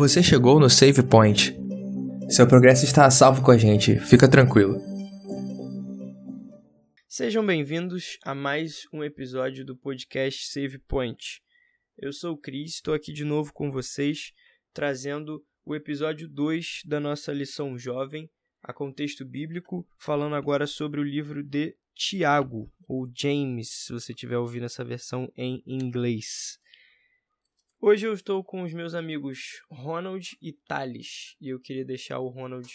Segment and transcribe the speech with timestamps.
[0.00, 1.54] Você chegou no Save Point.
[2.30, 4.80] Seu progresso está a salvo com a gente, fica tranquilo.
[7.06, 11.42] Sejam bem-vindos a mais um episódio do podcast Save Point.
[11.98, 14.32] Eu sou o Cris, estou aqui de novo com vocês,
[14.72, 18.26] trazendo o episódio 2 da nossa lição jovem,
[18.62, 24.38] a contexto bíblico, falando agora sobre o livro de Tiago, ou James, se você estiver
[24.38, 26.58] ouvindo essa versão em inglês.
[27.82, 32.28] Hoje eu estou com os meus amigos Ronald e Thales, e eu queria deixar o
[32.28, 32.68] Ronald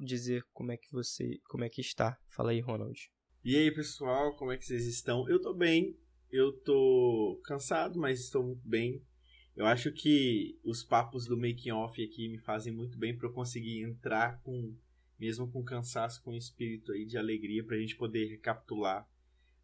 [0.00, 2.18] dizer como é que você, como é que está.
[2.26, 2.98] Fala aí, Ronald.
[3.44, 5.28] E aí, pessoal, como é que vocês estão?
[5.28, 5.96] Eu tô bem.
[6.32, 9.00] Eu tô cansado, mas estou muito bem.
[9.54, 13.32] Eu acho que os papos do making off aqui me fazem muito bem para eu
[13.32, 14.76] conseguir entrar com
[15.16, 19.08] mesmo com cansaço, com espírito aí de alegria para a gente poder recapitular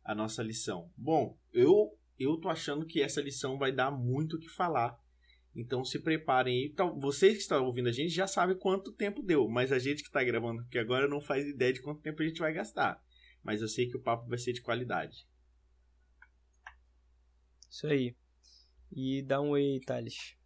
[0.05, 0.93] a nossa lição.
[0.97, 4.99] Bom, eu eu tô achando que essa lição vai dar muito o que falar.
[5.55, 6.71] Então se preparem aí.
[6.71, 10.03] Então, vocês que estão ouvindo a gente já sabem quanto tempo deu, mas a gente
[10.03, 13.03] que está gravando aqui agora não faz ideia de quanto tempo a gente vai gastar.
[13.43, 15.27] Mas eu sei que o papo vai ser de qualidade.
[17.71, 18.15] Isso aí.
[18.93, 20.37] E dá um oi, Thales.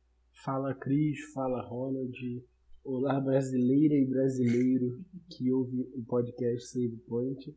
[0.45, 2.45] Fala Cris, fala Ronald.
[2.83, 7.55] Olá brasileira e brasileiro que ouve o podcast Save Point.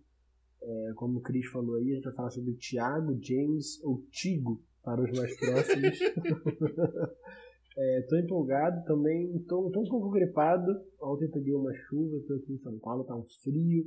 [0.66, 4.02] É, como o Cris falou aí, a gente vai falar sobre o Thiago, James ou
[4.10, 6.00] Tigo para os mais próximos.
[6.02, 7.76] Estou
[8.18, 10.72] é, empolgado também, estou um pouco gripado.
[11.02, 13.86] Ontem peguei uma chuva, estou aqui em São Paulo, está um frio.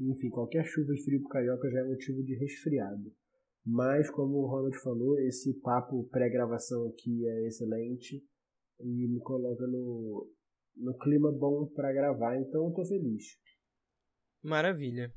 [0.00, 3.12] Enfim, qualquer chuva e frio para carioca já é motivo de resfriado.
[3.64, 8.22] Mas, como o Ronald falou, esse papo pré-gravação aqui é excelente
[8.80, 10.28] e me coloca no,
[10.76, 13.24] no clima bom para gravar, então estou feliz.
[14.42, 15.12] Maravilha.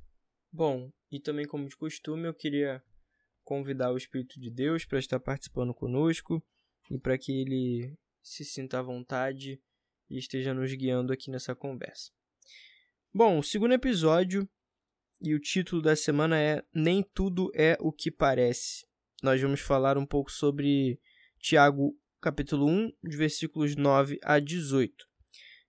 [0.51, 2.83] Bom, e também, como de costume, eu queria
[3.43, 6.43] convidar o Espírito de Deus para estar participando conosco
[6.89, 9.61] e para que ele se sinta à vontade
[10.09, 12.11] e esteja nos guiando aqui nessa conversa.
[13.13, 14.47] Bom, o segundo episódio
[15.21, 18.87] e o título da semana é Nem Tudo é o que Parece.
[19.23, 20.99] Nós vamos falar um pouco sobre
[21.39, 24.93] Tiago, capítulo 1, de versículos 9 a 18.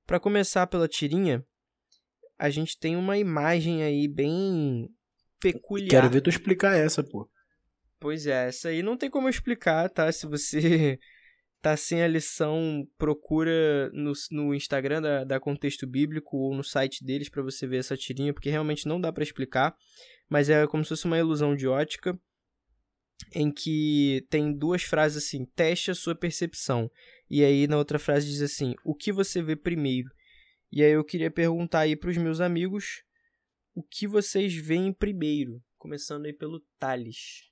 [0.06, 1.44] Para começar pela tirinha,
[2.38, 4.88] a gente tem uma imagem aí bem
[5.40, 5.88] peculiar.
[5.88, 7.28] Quero ver tu explicar essa, pô.
[7.98, 10.10] Pois é, essa aí não tem como eu explicar, tá?
[10.10, 10.98] Se você
[11.60, 17.04] tá sem a lição, procura no, no Instagram da, da Contexto Bíblico ou no site
[17.04, 19.74] deles para você ver essa tirinha, porque realmente não dá para explicar,
[20.28, 22.18] mas é como se fosse uma ilusão de ótica
[23.34, 26.90] em que tem duas frases assim: teste a sua percepção.
[27.28, 30.08] E aí na outra frase diz assim: o que você vê primeiro?
[30.72, 33.02] E aí eu queria perguntar aí para os meus amigos
[33.74, 35.62] o que vocês veem primeiro?
[35.78, 37.50] Começando aí pelo Thales.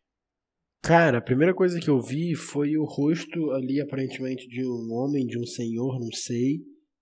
[0.83, 5.27] Cara, a primeira coisa que eu vi foi o rosto ali, aparentemente, de um homem,
[5.27, 6.61] de um senhor, não sei.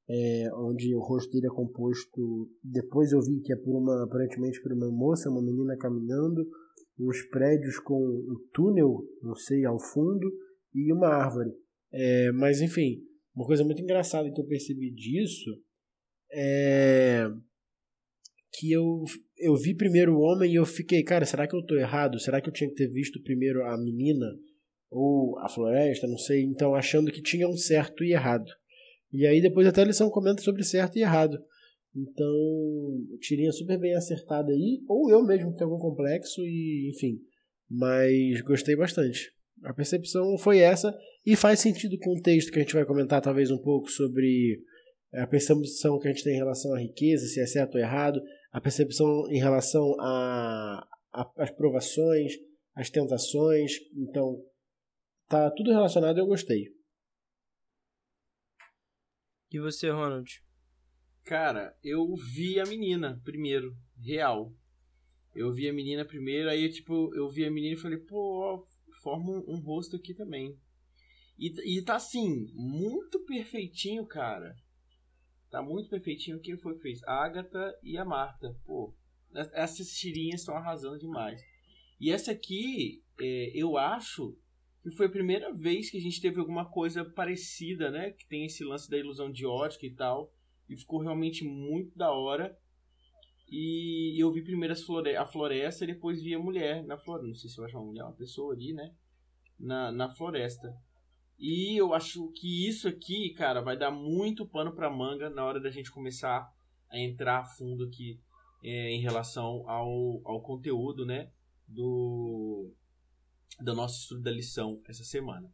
[0.09, 2.49] É, onde o rosto dele é composto.
[2.63, 6.47] Depois eu vi que é por uma, aparentemente por uma moça, uma menina caminhando,
[6.99, 10.33] uns prédios com um túnel, não sei, ao fundo,
[10.75, 11.51] e uma árvore.
[11.93, 13.03] É, mas enfim,
[13.35, 15.51] uma coisa muito engraçada que eu percebi disso
[16.33, 17.29] é
[18.59, 19.05] que eu,
[19.37, 22.19] eu vi primeiro o homem e eu fiquei, cara, será que eu tô errado?
[22.19, 24.27] Será que eu tinha que ter visto primeiro a menina?
[24.91, 26.43] Ou a floresta, não sei.
[26.43, 28.51] Então, achando que tinha um certo e errado.
[29.13, 31.39] E aí depois até a lição comenta sobre certo e errado.
[31.95, 32.35] Então,
[33.21, 34.81] tirinha super bem acertada aí.
[34.89, 37.21] Ou eu mesmo tenho algum complexo e, enfim.
[37.69, 39.33] Mas gostei bastante.
[39.65, 40.97] A percepção foi essa
[41.27, 44.63] e faz sentido com o texto que a gente vai comentar talvez um pouco sobre
[45.13, 48.21] a percepção que a gente tem em relação à riqueza, se é certo ou errado,
[48.51, 49.95] a percepção em relação
[51.13, 52.33] às provações,
[52.75, 53.73] às tentações.
[53.97, 54.43] Então,
[55.29, 56.65] tá tudo relacionado e eu gostei.
[59.51, 60.43] E você, Ronald?
[61.25, 64.53] Cara, eu vi a menina primeiro, real.
[65.35, 68.65] Eu vi a menina primeiro, aí tipo, eu vi a menina e falei, pô,
[69.03, 70.57] forma um, um rosto aqui também.
[71.39, 74.55] E, e tá assim, muito perfeitinho, cara.
[75.57, 76.39] Tá muito perfeitinho.
[76.39, 77.03] Quem foi que fez?
[77.05, 78.55] A Agatha e a Marta.
[78.67, 78.93] Pô,
[79.55, 81.43] essas tirinhas estão arrasando demais.
[81.99, 84.37] E essa aqui, é, eu acho
[84.83, 88.11] que foi a primeira vez que a gente teve alguma coisa parecida, né?
[88.11, 90.31] Que tem esse lance da ilusão de ótica e tal.
[90.69, 92.55] E ficou realmente muito da hora.
[93.49, 97.29] E eu vi primeiro flore a floresta e depois vi a mulher na floresta.
[97.29, 98.95] Não sei se eu acho uma mulher, uma pessoa ali, né?
[99.59, 100.77] Na, na floresta.
[101.39, 105.61] E eu acho que isso aqui, cara, vai dar muito pano pra manga na hora
[105.61, 106.51] da gente começar
[106.89, 108.19] a entrar a fundo aqui
[108.63, 111.31] é, em relação ao, ao conteúdo, né?
[111.69, 112.73] Do,
[113.61, 115.53] do nosso estudo da lição essa semana.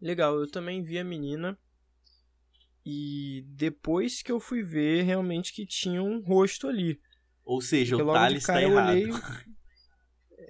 [0.00, 1.58] Legal, eu também vi a menina.
[2.84, 6.98] E depois que eu fui ver, realmente que tinha um rosto ali.
[7.44, 8.90] Ou seja, Porque o Thales tá eu errado.
[8.90, 9.10] olhei-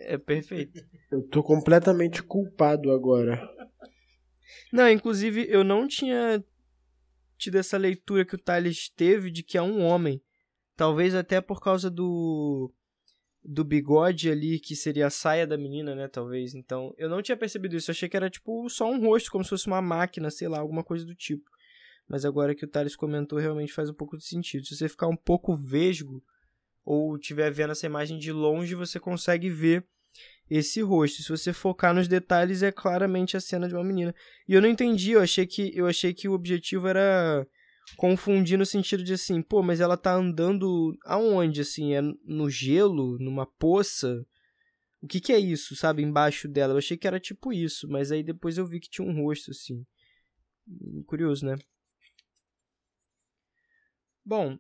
[0.01, 0.85] É perfeito.
[1.11, 3.49] Eu tô completamente culpado agora.
[4.73, 6.43] Não, inclusive eu não tinha
[7.37, 10.23] tido essa leitura que o Thales teve de que é um homem.
[10.77, 12.73] Talvez até por causa do
[13.43, 16.55] do bigode ali, que seria a saia da menina, né, talvez.
[16.55, 17.91] Então, eu não tinha percebido isso.
[17.91, 20.59] Eu achei que era tipo só um rosto, como se fosse uma máquina, sei lá,
[20.59, 21.51] alguma coisa do tipo.
[22.07, 24.67] Mas agora que o Thales comentou, realmente faz um pouco de sentido.
[24.67, 26.23] Se você ficar um pouco vesgo
[26.85, 29.87] ou estiver vendo essa imagem de longe, você consegue ver
[30.51, 31.23] esse rosto.
[31.23, 34.15] Se você focar nos detalhes, é claramente a cena de uma menina.
[34.49, 37.47] E eu não entendi, eu achei que eu achei que o objetivo era
[37.97, 41.95] confundir no sentido de assim, pô, mas ela tá andando aonde assim?
[41.95, 44.25] É no gelo, numa poça?
[45.03, 46.75] O que que é isso, sabe, embaixo dela?
[46.75, 49.51] Eu achei que era tipo isso, mas aí depois eu vi que tinha um rosto
[49.51, 49.85] assim.
[51.07, 51.57] Curioso, né?
[54.25, 54.59] Bom,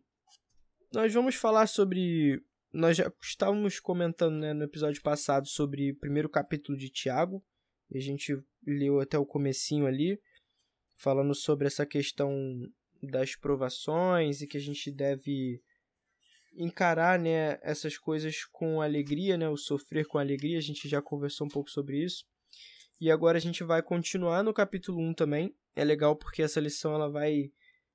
[0.92, 2.42] nós vamos falar sobre
[2.72, 7.44] nós já estávamos comentando né, no episódio passado sobre o primeiro capítulo de Tiago.
[7.90, 10.20] E a gente leu até o comecinho ali,
[10.96, 12.32] falando sobre essa questão
[13.02, 15.60] das provações e que a gente deve
[16.54, 20.58] encarar né, essas coisas com alegria, né, o sofrer com alegria.
[20.58, 22.24] A gente já conversou um pouco sobre isso.
[23.00, 25.54] E agora a gente vai continuar no capítulo 1 também.
[25.74, 27.50] É legal porque essa lição ela vai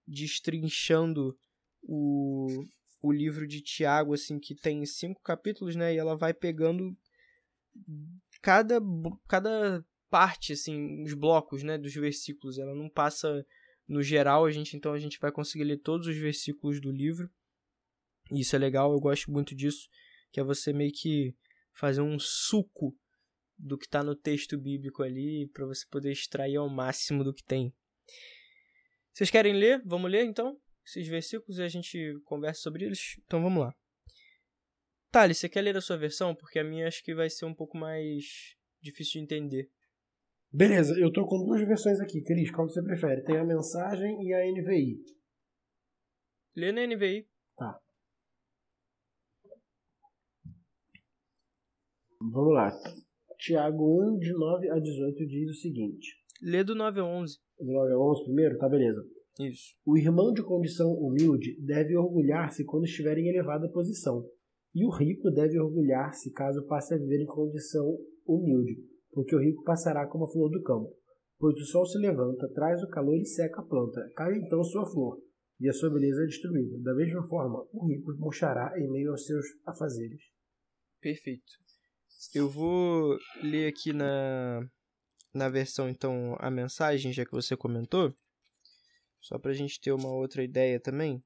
[0.08, 1.38] destrinchando
[1.82, 2.64] o,
[3.06, 5.94] o livro de Tiago, assim, que tem cinco capítulos, né?
[5.94, 6.96] E ela vai pegando
[8.42, 8.80] cada,
[9.28, 11.78] cada parte, assim, os blocos, né?
[11.78, 12.57] Dos versículos.
[12.57, 13.46] Ela não passa
[13.88, 17.30] no geral, a gente então a gente vai conseguir ler todos os versículos do livro.
[18.31, 19.88] E isso é legal, eu gosto muito disso,
[20.31, 21.36] que é você meio que
[21.74, 22.98] fazer um suco
[23.58, 27.44] do que está no texto bíblico ali, para você poder extrair ao máximo do que
[27.44, 27.74] tem.
[29.13, 29.81] Vocês querem ler?
[29.86, 30.60] Vamos ler então?
[30.86, 33.20] Esses versículos e a gente conversa sobre eles.
[33.26, 33.76] Então vamos lá.
[35.12, 36.36] Thales, você quer ler a sua versão?
[36.36, 39.72] Porque a minha acho que vai ser um pouco mais difícil de entender.
[40.52, 42.22] Beleza, eu tô com duas versões aqui.
[42.22, 43.24] Cris, qual que você prefere?
[43.24, 45.04] Tem a mensagem e a NVI.
[46.56, 47.28] Lê na NVI.
[52.32, 52.72] Vamos lá.
[53.38, 56.16] Tiago 1, de 9 a 18, diz o seguinte.
[56.42, 57.38] Lê do 9 a 11.
[57.60, 58.58] Do 9 a 11 primeiro?
[58.58, 59.02] Tá, beleza.
[59.40, 59.76] Isso.
[59.86, 64.26] O irmão de condição humilde deve orgulhar-se quando estiver em elevada posição,
[64.74, 68.78] e o rico deve orgulhar-se caso passe a viver em condição humilde,
[69.12, 70.94] porque o rico passará como a flor do campo.
[71.38, 74.86] Pois o sol se levanta, traz o calor e seca a planta, cai então sua
[74.90, 75.22] flor,
[75.60, 76.78] e a sua beleza é destruída.
[76.82, 80.22] Da mesma forma, o rico murchará em meio aos seus afazeres.
[81.02, 81.44] Perfeito.
[82.34, 84.68] Eu vou ler aqui na,
[85.34, 88.14] na versão, então, a mensagem, já que você comentou.
[89.25, 91.19] Só para a gente ter uma outra ideia também.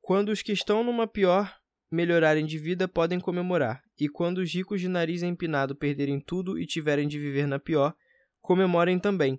[0.00, 1.54] Quando os que estão numa pior
[1.90, 3.84] melhorarem de vida, podem comemorar.
[4.00, 7.94] E quando os ricos de nariz empinado perderem tudo e tiverem de viver na pior,
[8.40, 9.38] comemorem também.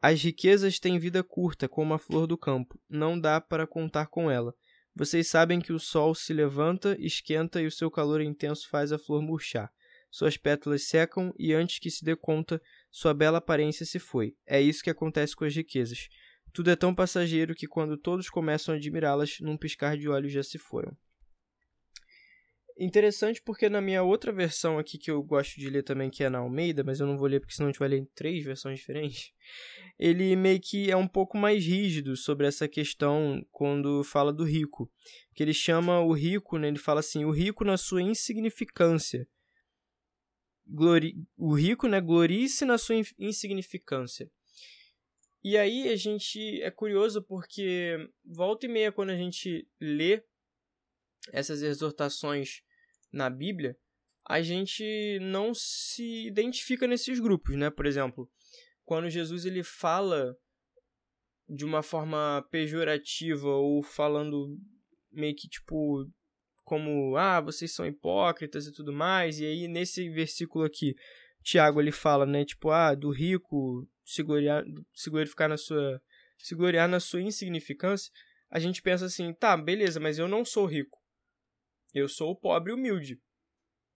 [0.00, 2.80] As riquezas têm vida curta, como a flor do campo.
[2.88, 4.54] Não dá para contar com ela.
[4.96, 8.98] Vocês sabem que o sol se levanta, esquenta e o seu calor intenso faz a
[8.98, 9.70] flor murchar.
[10.12, 14.36] Suas pétalas secam e antes que se dê conta, sua bela aparência se foi.
[14.46, 16.10] É isso que acontece com as riquezas.
[16.52, 20.42] Tudo é tão passageiro que quando todos começam a admirá-las, num piscar de olhos já
[20.42, 20.94] se foram.
[22.78, 26.28] Interessante porque na minha outra versão aqui que eu gosto de ler também, que é
[26.28, 28.44] na Almeida, mas eu não vou ler porque senão a gente vai ler em três
[28.44, 29.32] versões diferentes.
[29.98, 34.90] Ele meio que é um pouco mais rígido sobre essa questão quando fala do rico.
[35.34, 39.26] Que ele chama o rico, né, ele fala assim, o rico na sua insignificância.
[40.66, 41.14] Glori...
[41.36, 44.30] O rico, né, glorie-se na sua insignificância.
[45.44, 50.22] E aí a gente é curioso porque volta e meia quando a gente lê
[51.32, 52.62] essas exortações
[53.12, 53.76] na Bíblia,
[54.24, 57.70] a gente não se identifica nesses grupos, né?
[57.70, 58.30] Por exemplo,
[58.84, 60.36] quando Jesus ele fala
[61.48, 64.56] de uma forma pejorativa ou falando
[65.10, 66.08] meio que tipo
[66.72, 70.96] como ah, vocês são hipócritas e tudo mais, e aí nesse versículo aqui,
[71.42, 74.22] Tiago ele fala, né, tipo, ah, do rico se
[75.10, 76.00] glorificar na sua
[76.38, 78.10] se gloriar na sua insignificância,
[78.48, 80.98] a gente pensa assim, tá, beleza, mas eu não sou rico.
[81.92, 83.20] Eu sou pobre humilde.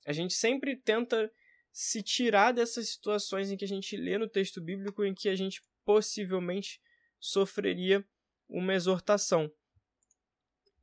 [0.06, 1.32] A gente sempre tenta
[1.72, 5.34] se tirar dessas situações em que a gente lê no texto bíblico em que a
[5.34, 6.78] gente possivelmente
[7.18, 8.06] sofreria
[8.46, 9.50] uma exortação.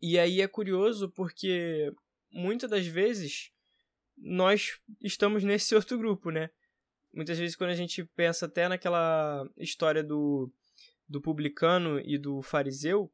[0.05, 1.89] E aí é curioso porque
[2.29, 3.53] muitas das vezes
[4.17, 6.50] nós estamos nesse outro grupo, né?
[7.13, 10.51] Muitas vezes quando a gente pensa até naquela história do,
[11.07, 13.10] do publicano e do fariseu,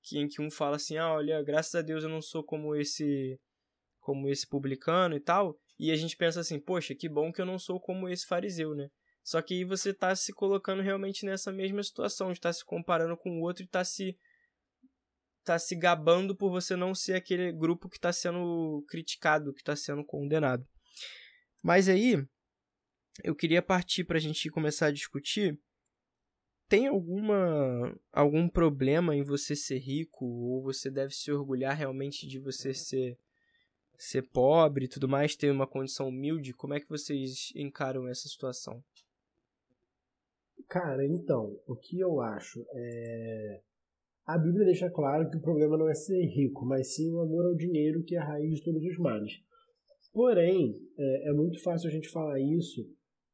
[0.00, 2.74] que em que um fala assim, ah, olha, graças a Deus eu não sou como
[2.74, 3.38] esse
[3.98, 7.44] como esse publicano e tal, e a gente pensa assim, poxa, que bom que eu
[7.44, 8.90] não sou como esse fariseu, né?
[9.22, 13.38] Só que aí você está se colocando realmente nessa mesma situação, está se comparando com
[13.38, 14.16] o outro e está se
[15.44, 19.74] tá se gabando por você não ser aquele grupo que está sendo criticado, que está
[19.74, 20.66] sendo condenado.
[21.62, 22.24] Mas aí
[23.24, 25.58] eu queria partir para a gente começar a discutir.
[26.68, 32.38] Tem alguma algum problema em você ser rico ou você deve se orgulhar realmente de
[32.38, 33.18] você ser
[33.98, 36.54] ser pobre e tudo mais, ter uma condição humilde?
[36.54, 38.82] Como é que vocês encaram essa situação?
[40.68, 43.60] Cara, então, o que eu acho é.
[44.30, 47.46] A Bíblia deixa claro que o problema não é ser rico, mas sim o amor
[47.46, 49.32] ao dinheiro, que é a raiz de todos os males.
[50.12, 52.88] Porém, é, é muito fácil a gente falar isso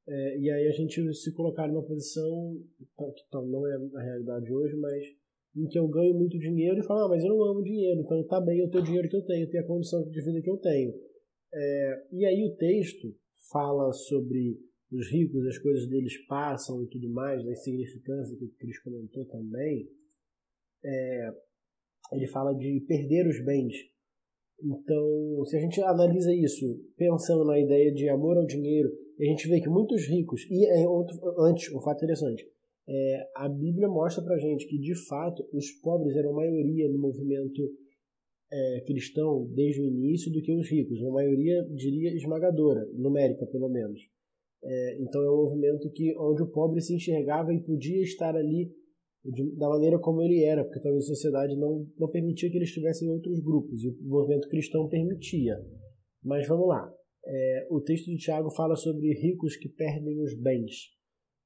[0.09, 4.75] é, e aí a gente se colocar numa posição que não é a realidade hoje,
[4.76, 5.05] mas
[5.55, 8.25] em que eu ganho muito dinheiro e falo, ah, mas eu não amo dinheiro, então
[8.25, 10.49] tá bem, eu tenho o dinheiro que eu tenho, tenho a condição de vida que
[10.49, 10.95] eu tenho.
[11.53, 13.15] É, e aí o texto
[13.53, 14.59] fala sobre
[14.91, 19.26] os ricos, as coisas deles passam e tudo mais, da insignificância que o Cris comentou
[19.26, 19.87] também,
[20.87, 21.31] é,
[22.12, 23.75] ele fala de perder os bens.
[24.62, 26.64] Então, se a gente analisa isso
[26.97, 28.90] pensando na ideia de amor ao dinheiro,
[29.21, 32.47] a gente vê que muitos ricos, e é outro, antes, um fato interessante,
[32.88, 37.62] é, a Bíblia mostra pra gente que, de fato, os pobres eram maioria no movimento
[38.50, 43.69] é, cristão desde o início do que os ricos, uma maioria, diria, esmagadora, numérica pelo
[43.69, 44.00] menos.
[44.62, 48.71] É, então é um movimento que onde o pobre se enxergava e podia estar ali
[49.33, 52.64] de, da maneira como ele era, porque talvez a sociedade não, não permitia que ele
[52.64, 55.56] estivesse em outros grupos, e o movimento cristão permitia.
[56.23, 56.92] Mas vamos lá.
[57.25, 60.90] É, o texto de Tiago fala sobre ricos que perdem os bens.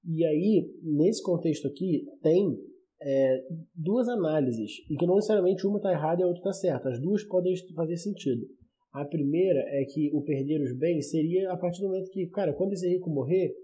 [0.06, 2.58] E aí, nesse contexto aqui, tem
[3.02, 3.44] é,
[3.75, 6.88] duas análises, e que não necessariamente uma está errada e a outra está certa.
[6.90, 8.46] As duas podem fazer sentido.
[8.92, 12.52] A primeira é que o perder os bens seria a partir do momento que, cara,
[12.52, 13.54] quando esse rico morrer,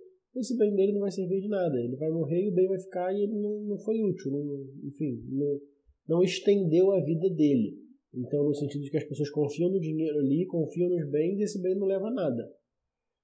[0.40, 1.78] esse bem dele não vai servir de nada.
[1.78, 4.30] Ele vai morrer e o bem vai ficar e ele não, não foi útil.
[4.30, 5.60] Não, enfim, não,
[6.08, 7.78] não estendeu a vida dele.
[8.14, 11.42] Então, no sentido de que as pessoas confiam no dinheiro ali, confiam nos bens e
[11.42, 12.50] esse bem não leva a nada.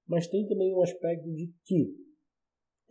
[0.07, 1.95] Mas tem também um aspecto de que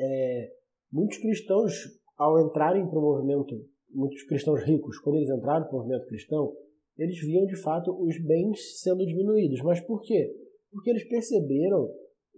[0.00, 0.52] é,
[0.90, 1.72] muitos cristãos,
[2.16, 3.54] ao entrarem para o movimento,
[3.90, 6.52] muitos cristãos ricos, quando eles entraram para o movimento cristão,
[6.98, 9.60] eles viam de fato os bens sendo diminuídos.
[9.62, 10.34] Mas por quê?
[10.70, 11.88] Porque eles perceberam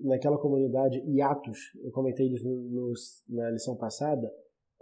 [0.01, 2.45] naquela comunidade Iatos, eu comentei isso
[3.29, 4.31] na lição passada,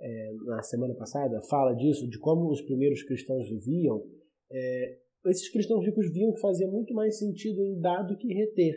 [0.01, 4.03] é, na semana passada, fala disso, de como os primeiros cristãos viviam.
[4.51, 8.75] É, esses cristãos ricos viam que fazia muito mais sentido em dar do que reter.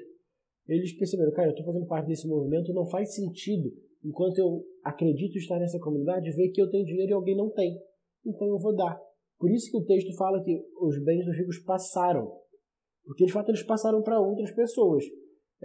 [0.67, 3.71] Eles perceberam, cara, eu estou fazendo parte desse movimento, não faz sentido,
[4.03, 7.75] enquanto eu acredito estar nessa comunidade, ver que eu tenho dinheiro e alguém não tem.
[8.25, 8.99] Então eu vou dar.
[9.37, 12.31] Por isso que o texto fala que os bens dos ricos passaram.
[13.05, 15.03] Porque de fato eles passaram para outras pessoas.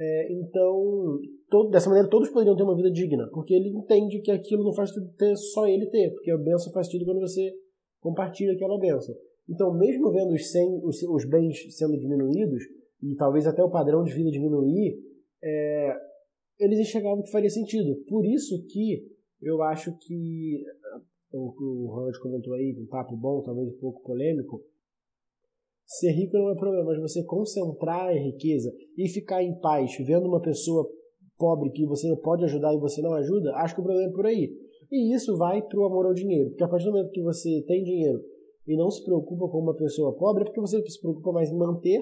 [0.03, 4.31] É, então, todo, dessa maneira, todos poderiam ter uma vida digna, porque ele entende que
[4.31, 7.53] aquilo não faz sentido ter só ele ter, porque a benção faz sentido quando você
[8.01, 9.15] compartilha aquela benção.
[9.47, 12.63] Então, mesmo vendo os, sem, os, os bens sendo diminuídos,
[13.03, 14.99] e talvez até o padrão de vida diminuir,
[15.45, 15.95] é,
[16.59, 18.03] eles enxergavam que faria sentido.
[18.09, 19.07] Por isso que
[19.43, 20.65] eu acho que
[21.33, 24.63] o que o Ronald comentou aí, um papo bom, talvez um pouco polêmico,
[25.99, 30.29] ser rico não é problema, mas você concentrar a riqueza e ficar em paz, vendo
[30.29, 30.89] uma pessoa
[31.37, 34.27] pobre que você pode ajudar e você não ajuda, acho que o problema é por
[34.27, 34.53] aí.
[34.93, 37.65] E isso vai para o amor ao dinheiro, porque a partir do momento que você
[37.67, 38.23] tem dinheiro
[38.67, 41.57] e não se preocupa com uma pessoa pobre, é porque você se preocupa mais em
[41.57, 42.01] manter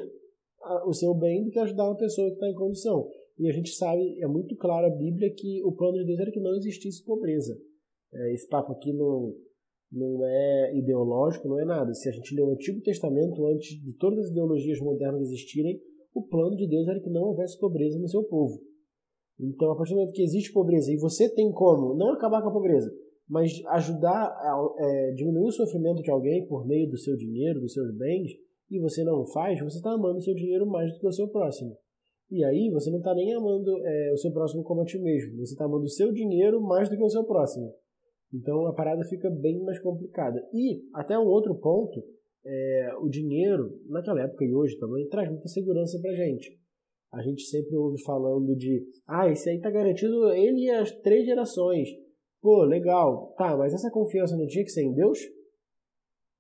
[0.87, 3.09] o seu bem do que ajudar uma pessoa que está em condição.
[3.39, 6.31] E a gente sabe, é muito claro a Bíblia que o plano de Deus era
[6.31, 7.57] que não existisse pobreza.
[8.13, 9.35] É, esse papo aqui não,
[9.91, 11.93] não é ideológico, não é nada.
[11.95, 15.81] Se a gente lê o Antigo Testamento, antes de todas as ideologias modernas existirem,
[16.15, 18.61] o plano de Deus era que não houvesse pobreza no seu povo.
[19.41, 22.49] Então, a partir do momento que existe pobreza e você tem como não acabar com
[22.49, 22.91] a pobreza,
[23.29, 27.73] mas ajudar a é, diminuir o sofrimento de alguém por meio do seu dinheiro, dos
[27.73, 28.33] seus bens,
[28.71, 31.29] e você não faz, você está amando o seu dinheiro mais do que o seu
[31.29, 31.77] próximo.
[32.31, 35.37] E aí você não está nem amando é, o seu próximo como a ti mesmo,
[35.37, 37.73] você está amando o seu dinheiro mais do que o seu próximo.
[38.33, 40.39] Então a parada fica bem mais complicada.
[40.53, 42.03] E até um outro ponto,
[42.45, 46.59] é, o dinheiro, naquela época e hoje também, traz muita segurança pra gente.
[47.13, 51.25] A gente sempre ouve falando de, ah, esse aí tá garantido ele e as três
[51.25, 51.89] gerações.
[52.41, 53.35] Pô, legal.
[53.37, 55.19] Tá, mas essa confiança não tinha que ser em Deus?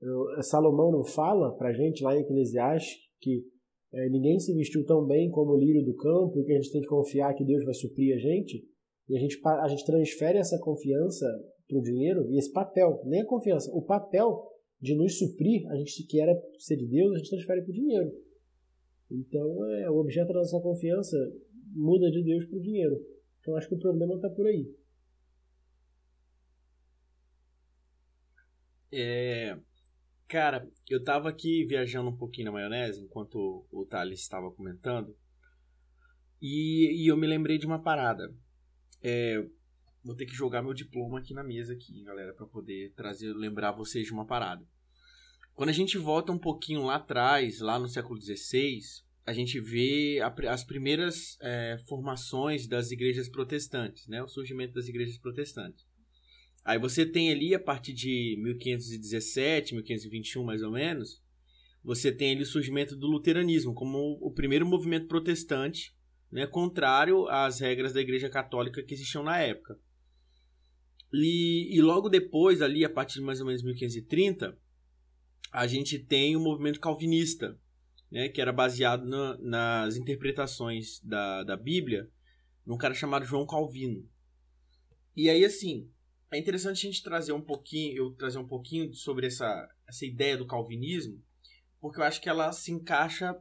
[0.00, 3.44] Eu, Salomão não fala pra gente lá em Eclesiastes que
[3.92, 6.72] é, ninguém se vestiu tão bem como o lírio do campo e que a gente
[6.72, 8.62] tem que confiar que Deus vai suprir a gente,
[9.08, 11.26] e a gente, a gente transfere essa confiança
[11.68, 14.42] para o dinheiro, e esse papel, nem a confiança, o papel
[14.80, 17.74] de nos suprir, a gente que era ser de Deus, a gente transfere para o
[17.74, 18.10] dinheiro.
[19.10, 21.16] Então, é, o objeto da nossa confiança
[21.72, 22.96] muda de Deus para o dinheiro.
[23.40, 24.66] Então, acho que o problema está por aí.
[28.90, 29.58] É,
[30.26, 35.14] cara, eu tava aqui viajando um pouquinho na maionese enquanto o Thales estava comentando.
[36.40, 38.32] E, e eu me lembrei de uma parada.
[39.02, 39.44] É,
[40.08, 43.72] vou ter que jogar meu diploma aqui na mesa aqui, galera, para poder trazer, lembrar
[43.72, 44.66] vocês de uma parada.
[45.54, 48.80] Quando a gente volta um pouquinho lá atrás, lá no século XVI,
[49.26, 54.22] a gente vê a, as primeiras é, formações das igrejas protestantes, né?
[54.22, 55.86] O surgimento das igrejas protestantes.
[56.64, 61.22] Aí você tem ali, a partir de 1517, 1521 mais ou menos,
[61.84, 65.94] você tem ali o surgimento do luteranismo como o primeiro movimento protestante,
[66.32, 69.78] né, contrário às regras da igreja católica que existiam na época.
[71.12, 74.56] E, e logo depois, ali, a partir de mais ou menos 1530,
[75.52, 77.58] a gente tem o movimento calvinista,
[78.10, 82.10] né, que era baseado na, nas interpretações da, da Bíblia,
[82.64, 84.08] num cara chamado João Calvino.
[85.16, 85.90] E aí, assim,
[86.30, 90.36] é interessante a gente trazer um pouquinho, eu trazer um pouquinho sobre essa, essa ideia
[90.36, 91.22] do calvinismo,
[91.80, 93.36] porque eu acho que ela se encaixa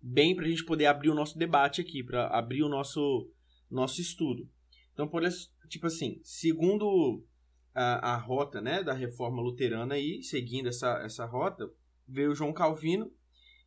[0.00, 3.30] bem para a gente poder abrir o nosso debate aqui, para abrir o nosso,
[3.70, 4.48] nosso estudo.
[4.96, 5.22] Então, por
[5.68, 7.22] tipo assim, segundo
[7.74, 11.70] a, a rota né, da reforma luterana aí, seguindo essa, essa rota,
[12.08, 13.12] veio João Calvino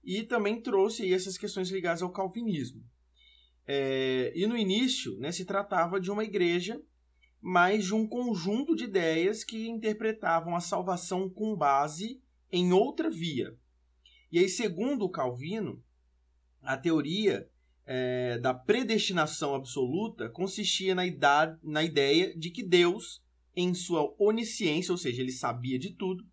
[0.03, 2.83] e também trouxe aí essas questões ligadas ao calvinismo.
[3.67, 6.81] É, e no início né, se tratava de uma igreja
[7.41, 12.21] mas de um conjunto de ideias que interpretavam a salvação com base
[12.51, 13.55] em outra via.
[14.31, 15.81] E aí, segundo Calvino,
[16.61, 17.49] a teoria
[17.91, 21.03] é, da predestinação absoluta consistia na,
[21.63, 23.21] na ideia de que Deus,
[23.55, 26.23] em sua onisciência, ou seja, ele sabia de tudo,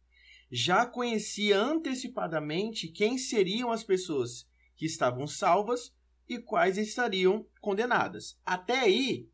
[0.51, 5.95] já conhecia antecipadamente quem seriam as pessoas que estavam salvas
[6.29, 8.39] e quais estariam condenadas.
[8.45, 9.29] Até aí,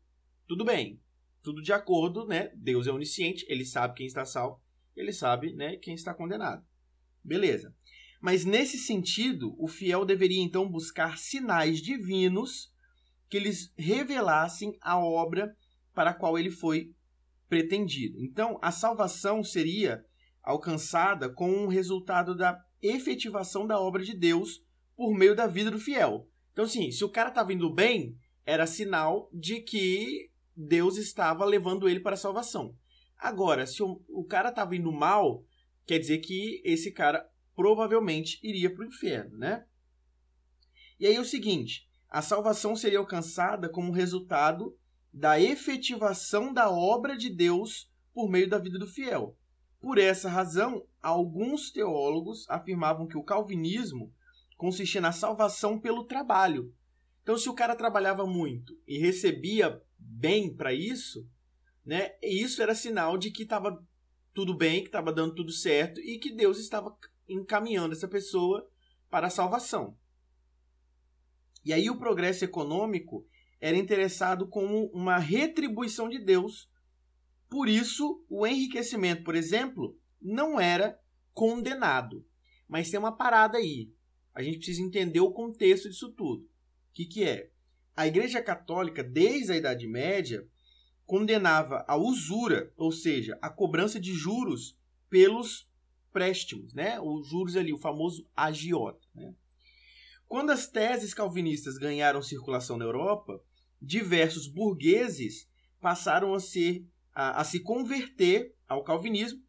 [0.47, 1.03] tudo bem
[1.43, 2.49] tudo de acordo, né?
[2.55, 4.61] Deus é onisciente, ele sabe quem está salvo,
[4.95, 6.65] ele sabe, né, quem está condenado.
[7.21, 7.75] Beleza.
[8.23, 12.71] Mas nesse sentido, o fiel deveria então buscar sinais divinos
[13.29, 15.53] que lhes revelassem a obra
[15.93, 16.95] para a qual ele foi
[17.49, 18.23] pretendido.
[18.23, 20.05] Então, a salvação seria
[20.41, 24.63] alcançada com o resultado da efetivação da obra de Deus
[24.95, 26.25] por meio da vida do fiel.
[26.53, 31.89] Então, assim, se o cara estava indo bem, era sinal de que Deus estava levando
[31.89, 32.73] ele para a salvação.
[33.17, 35.43] Agora, se o, o cara estava indo mal,
[35.85, 39.65] quer dizer que esse cara provavelmente iria para o inferno, né?
[40.99, 44.77] E aí é o seguinte, a salvação seria alcançada como resultado
[45.11, 49.37] da efetivação da obra de Deus por meio da vida do fiel.
[49.79, 54.13] Por essa razão, alguns teólogos afirmavam que o calvinismo
[54.55, 56.73] consistia na salvação pelo trabalho.
[57.21, 61.27] Então, se o cara trabalhava muito e recebia bem para isso,
[61.85, 62.11] né?
[62.21, 63.83] Isso era sinal de que estava
[64.33, 66.95] tudo bem, que estava dando tudo certo e que Deus estava
[67.27, 68.69] encaminhando essa pessoa
[69.09, 69.97] para a salvação.
[71.63, 73.25] E aí o progresso econômico
[73.59, 76.69] era interessado como uma retribuição de Deus.
[77.49, 80.99] Por isso, o enriquecimento, por exemplo, não era
[81.33, 82.25] condenado.
[82.67, 83.93] Mas tem uma parada aí.
[84.33, 86.43] A gente precisa entender o contexto disso tudo.
[86.43, 86.49] O
[86.93, 87.53] que, que é?
[87.95, 90.45] a Igreja Católica, desde a Idade Média,
[91.05, 94.77] condenava a usura, ou seja, a cobrança de juros
[95.09, 95.69] pelos
[96.13, 96.99] préstimos, né?
[97.01, 99.05] Os juros ali, o famoso agiota.
[99.13, 99.33] Né?
[100.27, 103.41] Quando as teses calvinistas ganharam circulação na Europa,
[103.81, 105.49] diversos burgueses
[105.81, 109.41] passaram a, ser, a, a se converter ao calvinismo,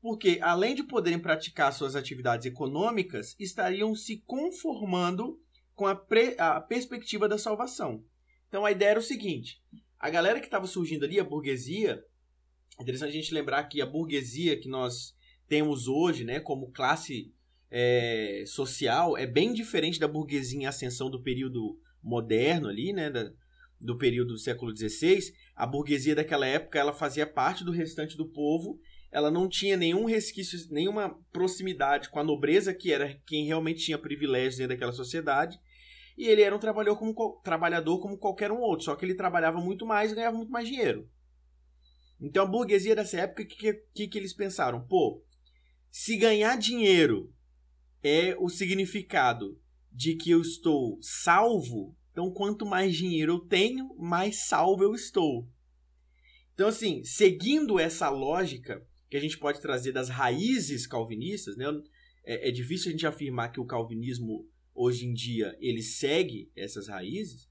[0.00, 5.40] porque além de poderem praticar suas atividades econômicas, estariam se conformando
[5.74, 8.04] com a, pre, a perspectiva da salvação.
[8.48, 9.62] Então a ideia era o seguinte:
[9.98, 12.04] a galera que estava surgindo ali, a burguesia,
[12.78, 15.16] é interessante a gente lembrar que a burguesia que nós
[15.48, 17.32] temos hoje, né, como classe
[17.70, 23.30] é, social, é bem diferente da burguesia em ascensão do período moderno ali, né, da,
[23.80, 25.32] do período do século XVI.
[25.54, 28.78] A burguesia daquela época ela fazia parte do restante do povo
[29.10, 33.98] ela não tinha nenhum resquício, nenhuma proximidade com a nobreza, que era quem realmente tinha
[33.98, 35.58] privilégios dentro daquela sociedade,
[36.16, 39.60] e ele era um trabalhador como, trabalhador como qualquer um outro, só que ele trabalhava
[39.60, 41.08] muito mais e ganhava muito mais dinheiro.
[42.20, 44.84] Então a burguesia dessa época, o que, que, que eles pensaram?
[44.86, 45.22] Pô,
[45.90, 47.32] se ganhar dinheiro
[48.02, 49.60] é o significado
[49.92, 55.48] de que eu estou salvo, então quanto mais dinheiro eu tenho, mais salvo eu estou.
[56.54, 61.66] Então, assim, seguindo essa lógica que a gente pode trazer das raízes calvinistas, né?
[62.24, 66.88] É, é difícil a gente afirmar que o calvinismo hoje em dia ele segue essas
[66.88, 67.48] raízes,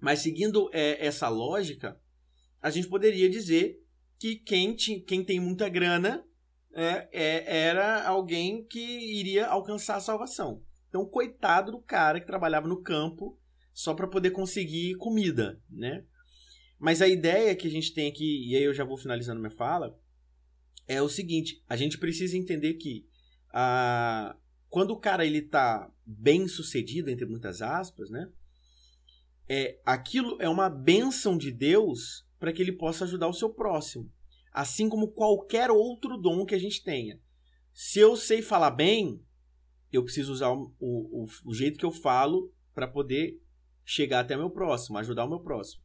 [0.00, 2.00] mas seguindo é, essa lógica,
[2.60, 3.82] a gente poderia dizer
[4.18, 6.24] que quem, quem tem muita grana
[6.76, 10.62] é, é, era alguém que iria alcançar a salvação.
[10.90, 13.38] Então, coitado do cara que trabalhava no campo
[13.72, 16.04] só para poder conseguir comida, né?
[16.78, 19.50] Mas a ideia que a gente tem aqui, e aí eu já vou finalizando minha
[19.50, 19.98] fala,
[20.86, 23.08] é o seguinte: a gente precisa entender que
[23.54, 24.36] ah,
[24.68, 28.30] quando o cara ele tá bem sucedido, entre muitas aspas, né?
[29.48, 34.12] É, aquilo é uma bênção de Deus para que ele possa ajudar o seu próximo.
[34.56, 37.20] Assim como qualquer outro dom que a gente tenha.
[37.74, 39.22] Se eu sei falar bem,
[39.92, 43.38] eu preciso usar o, o, o jeito que eu falo para poder
[43.84, 45.82] chegar até meu próximo, ajudar o meu próximo.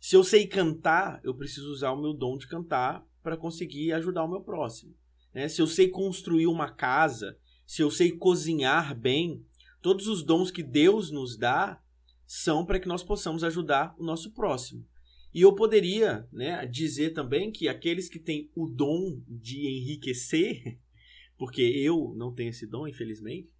[0.00, 4.24] Se eu sei cantar, eu preciso usar o meu dom de cantar para conseguir ajudar
[4.24, 4.96] o meu próximo.
[5.32, 5.48] Né?
[5.48, 9.46] Se eu sei construir uma casa, se eu sei cozinhar bem,
[9.80, 11.80] todos os dons que Deus nos dá
[12.26, 14.84] são para que nós possamos ajudar o nosso próximo.
[15.32, 20.78] E eu poderia né, dizer também que aqueles que têm o dom de enriquecer,
[21.36, 23.50] porque eu não tenho esse dom, infelizmente,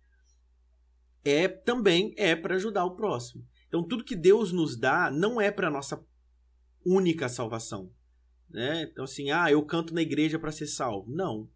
[1.25, 3.47] é também é para ajudar o próximo.
[3.67, 6.03] Então tudo que Deus nos dá não é para nossa
[6.85, 7.93] única salvação.
[8.49, 8.89] Né?
[8.91, 11.11] Então, assim, ah, eu canto na igreja para ser salvo.
[11.11, 11.51] Não.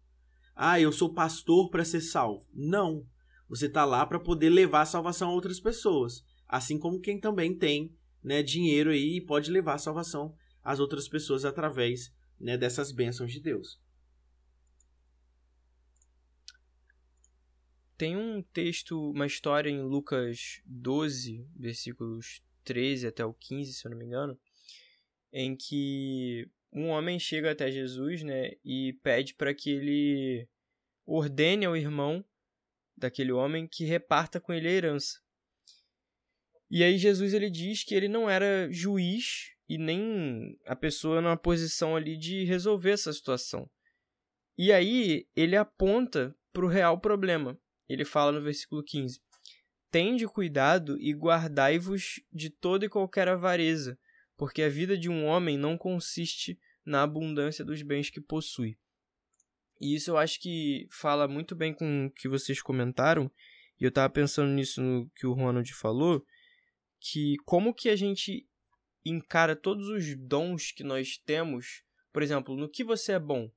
[0.55, 2.47] Ah, eu sou pastor para ser salvo.
[2.53, 3.05] Não.
[3.49, 6.23] Você está lá para poder levar a salvação a outras pessoas.
[6.47, 11.07] Assim como quem também tem né, dinheiro aí e pode levar a salvação às outras
[11.07, 13.81] pessoas através né, dessas bênçãos de Deus.
[17.97, 23.91] Tem um texto, uma história em Lucas 12, versículos 13 até o 15, se eu
[23.91, 24.37] não me engano,
[25.31, 30.47] em que um homem chega até Jesus, né, e pede para que ele
[31.05, 32.25] ordene ao irmão
[32.97, 35.22] daquele homem que reparta com ele a herança.
[36.75, 41.37] E aí Jesus ele diz que ele não era juiz e nem a pessoa numa
[41.37, 43.69] posição ali de resolver essa situação.
[44.57, 47.55] E aí ele aponta para o real problema.
[47.87, 49.21] Ele fala no versículo 15:
[49.91, 53.95] Tende cuidado e guardai-vos de toda e qualquer avareza,
[54.35, 58.79] porque a vida de um homem não consiste na abundância dos bens que possui.
[59.79, 63.29] E isso eu acho que fala muito bem com o que vocês comentaram,
[63.79, 66.25] e eu estava pensando nisso no que o Ronald falou,
[67.03, 68.47] que como que a gente
[69.05, 73.51] encara todos os dons que nós temos, por exemplo, no que você é bom.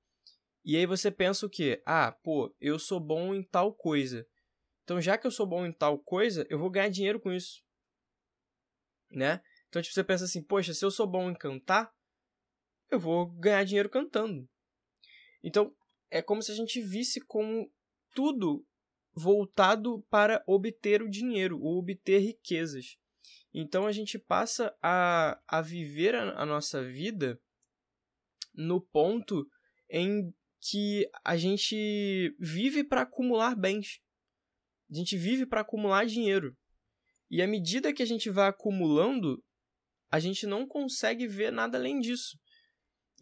[0.64, 1.80] E aí você pensa o quê?
[1.86, 4.26] Ah, pô, eu sou bom em tal coisa.
[4.82, 7.64] Então, já que eu sou bom em tal coisa, eu vou ganhar dinheiro com isso.
[9.08, 9.40] Né?
[9.68, 11.94] Então, tipo, você pensa assim, poxa, se eu sou bom em cantar,
[12.90, 14.48] eu vou ganhar dinheiro cantando.
[15.40, 15.72] Então,
[16.10, 17.72] é como se a gente visse como
[18.12, 18.66] tudo
[19.14, 22.98] voltado para obter o dinheiro, ou obter riquezas.
[23.58, 27.40] Então, a gente passa a, a viver a, a nossa vida
[28.54, 29.48] no ponto
[29.88, 33.98] em que a gente vive para acumular bens.
[34.90, 36.54] A gente vive para acumular dinheiro.
[37.30, 39.42] E à medida que a gente vai acumulando,
[40.10, 42.38] a gente não consegue ver nada além disso.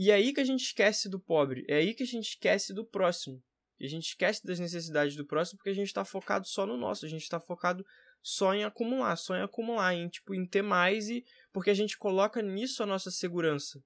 [0.00, 2.74] E é aí que a gente esquece do pobre, é aí que a gente esquece
[2.74, 3.40] do próximo.
[3.78, 6.76] E a gente esquece das necessidades do próximo porque a gente está focado só no
[6.76, 7.84] nosso, a gente está focado
[8.24, 11.98] só em acumular, só em acumular, em tipo em ter mais e porque a gente
[11.98, 13.84] coloca nisso a nossa segurança.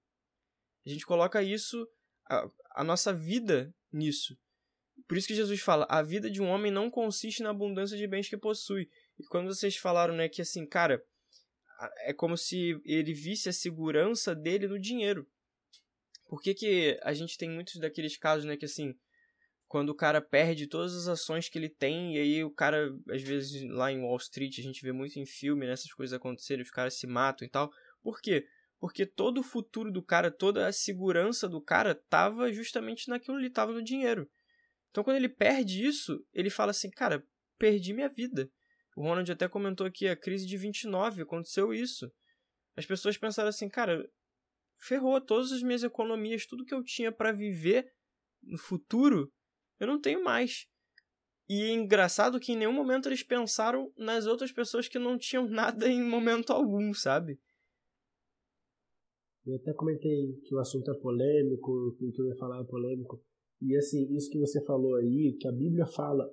[0.86, 1.86] A gente coloca isso
[2.30, 4.38] a, a nossa vida nisso.
[5.08, 8.06] Por isso que Jesus fala: "A vida de um homem não consiste na abundância de
[8.06, 8.88] bens que possui".
[9.18, 11.04] E quando vocês falaram, né, que assim, cara,
[12.04, 15.28] é como se ele visse a segurança dele no dinheiro.
[16.28, 18.96] Por que, que a gente tem muitos daqueles casos, né, que assim,
[19.68, 23.22] quando o cara perde todas as ações que ele tem, e aí o cara, às
[23.22, 26.62] vezes lá em Wall Street, a gente vê muito em filme nessas né, coisas acontecerem,
[26.62, 27.70] os caras se matam e tal.
[28.02, 28.46] Por quê?
[28.80, 33.50] Porque todo o futuro do cara, toda a segurança do cara tava justamente naquilo ali,
[33.50, 34.28] tava no dinheiro.
[34.90, 37.22] Então quando ele perde isso, ele fala assim, cara,
[37.58, 38.50] perdi minha vida.
[38.96, 42.10] O Ronald até comentou aqui a crise de 29, aconteceu isso.
[42.74, 44.08] As pessoas pensaram assim, cara,
[44.78, 47.92] ferrou todas as minhas economias, tudo que eu tinha para viver
[48.42, 49.30] no futuro,
[49.78, 50.66] eu não tenho mais.
[51.48, 55.48] E é engraçado que em nenhum momento eles pensaram nas outras pessoas que não tinham
[55.48, 57.40] nada em momento algum, sabe?
[59.46, 62.64] Eu até comentei que o assunto é polêmico, que o que eu ia falar é
[62.64, 63.22] polêmico.
[63.62, 66.30] E assim, isso que você falou aí, que a Bíblia fala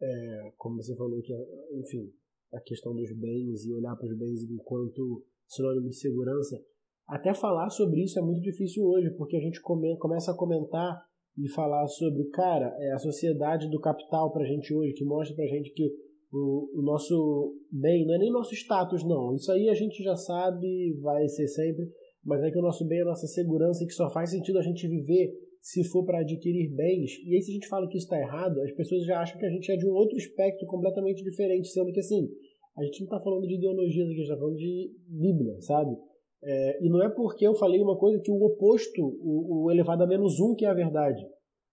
[0.00, 1.32] é, como você falou que,
[1.72, 2.12] enfim,
[2.52, 6.62] a questão dos bens e olhar para os bens enquanto sinônimo de segurança,
[7.06, 11.07] até falar sobre isso é muito difícil hoje, porque a gente come, começa a comentar
[11.38, 15.36] e falar sobre, cara, é a sociedade do capital para a gente hoje, que mostra
[15.36, 15.88] para a gente que
[16.32, 19.34] o, o, nosso bem não é nem nosso status, não.
[19.34, 21.88] Isso aí a gente já sabe, vai ser sempre,
[22.24, 24.58] mas é que o nosso bem é a nossa segurança e que só faz sentido
[24.58, 27.12] a gente viver se for para adquirir bens.
[27.24, 29.46] E aí, se a gente fala que isso está errado, as pessoas já acham que
[29.46, 32.28] a gente é de um outro espectro completamente diferente, sendo que assim,
[32.76, 35.96] a gente não está falando de ideologias aqui, a gente está falando de Bíblia, sabe?
[36.42, 40.04] É, e não é porque eu falei uma coisa que o oposto, o, o elevado
[40.04, 41.26] a menos um, que é a verdade.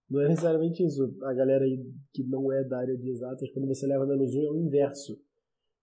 [0.08, 1.02] Não é necessariamente isso.
[1.22, 4.42] A galera aí que não é da área de exatas, quando você leva menos um,
[4.42, 5.18] é o inverso.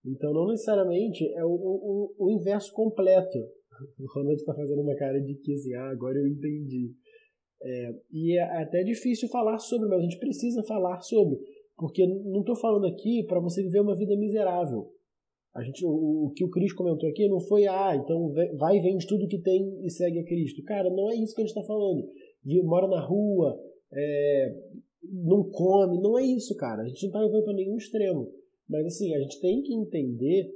[0.04, 3.38] Então, não necessariamente é o, o, o inverso completo.
[3.98, 6.92] O Ronald está fazendo uma cara de que assim, ah, agora eu entendi.
[7.60, 11.40] É, e é até difícil falar sobre, mas a gente precisa falar sobre.
[11.76, 14.92] Porque não estou falando aqui para você viver uma vida miserável.
[15.54, 18.80] A gente, o, o, que o Cris comentou aqui não foi, ah, então vai e
[18.80, 20.62] vende tudo que tem e segue a Cristo.
[20.64, 22.08] Cara, não é isso que a gente está falando.
[22.64, 23.56] Mora na rua,
[23.92, 24.54] é,
[25.12, 26.82] não come, não é isso, cara.
[26.82, 28.32] A gente não está levando para nenhum extremo.
[28.68, 30.50] Mas assim, a gente tem que entender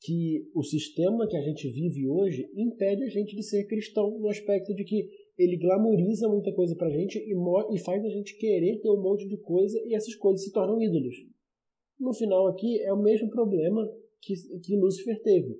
[0.00, 4.28] que o sistema que a gente vive hoje impede a gente de ser cristão no
[4.28, 7.34] aspecto de que ele glamoriza muita coisa pra gente e,
[7.74, 10.80] e faz a gente querer ter um monte de coisa e essas coisas se tornam
[10.80, 11.16] ídolos.
[11.98, 15.56] No final aqui é o mesmo problema que, que Lúcifer teve.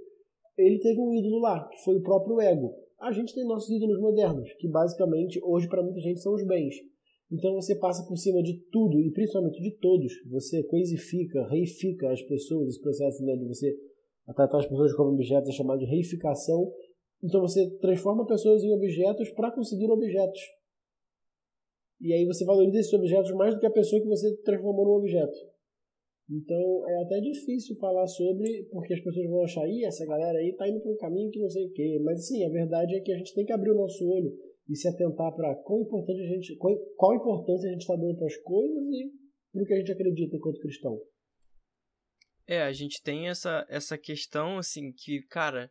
[0.57, 2.75] Ele teve um ídolo lá, que foi o próprio ego.
[3.01, 6.75] A gente tem nossos ídolos modernos, que basicamente hoje para muita gente são os bens.
[7.31, 10.13] Então você passa por cima de tudo e principalmente de todos.
[10.31, 13.77] Você coisifica, reifica as pessoas, esse processo né, de você
[14.35, 16.73] tratar as pessoas como objetos é chamado de reificação.
[17.23, 20.41] Então você transforma pessoas em objetos para conseguir objetos.
[22.01, 24.99] E aí você valoriza esses objetos mais do que a pessoa que você transformou num
[24.99, 25.37] objeto.
[26.29, 30.53] Então é até difícil falar sobre, porque as pessoas vão achar, ih, essa galera aí
[30.57, 32.01] tá indo para um caminho que não sei o quê.
[32.03, 34.37] Mas sim, a verdade é que a gente tem que abrir o nosso olho
[34.69, 38.17] e se atentar para qual importante a gente, qual, qual importância a gente está dando
[38.17, 39.13] para as coisas e
[39.53, 41.01] para o que a gente acredita enquanto cristão.
[42.47, 45.71] É, a gente tem essa, essa questão assim que, cara,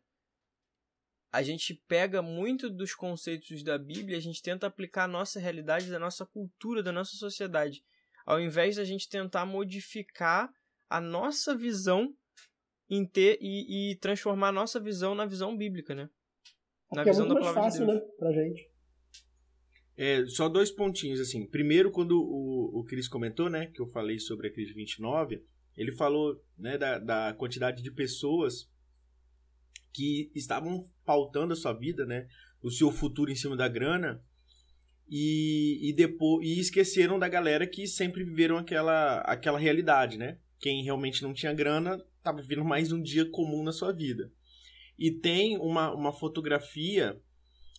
[1.31, 5.91] a gente pega muito dos conceitos da Bíblia, a gente tenta aplicar a nossa realidade,
[5.91, 7.83] da nossa cultura, da nossa sociedade,
[8.25, 10.49] ao invés da gente tentar modificar
[10.89, 12.13] a nossa visão
[12.89, 16.09] em ter e, e transformar a nossa visão na visão bíblica, né?
[16.91, 18.03] Na Porque é visão é muito da palavra mais fácil, de Deus.
[18.03, 18.69] né, pra gente.
[19.97, 21.47] É, só dois pontinhos, assim.
[21.47, 25.41] Primeiro, quando o, o Cris comentou, né, que eu falei sobre a crise 29,
[25.77, 28.69] ele falou, né, da, da quantidade de pessoas
[29.93, 32.27] que estavam pautando a sua vida, né,
[32.61, 34.21] o seu futuro em cima da grana,
[35.07, 40.37] e, e depois e esqueceram da galera que sempre viveram aquela, aquela realidade, né?
[40.59, 44.31] Quem realmente não tinha grana estava vivendo mais um dia comum na sua vida.
[44.97, 47.19] E tem uma, uma fotografia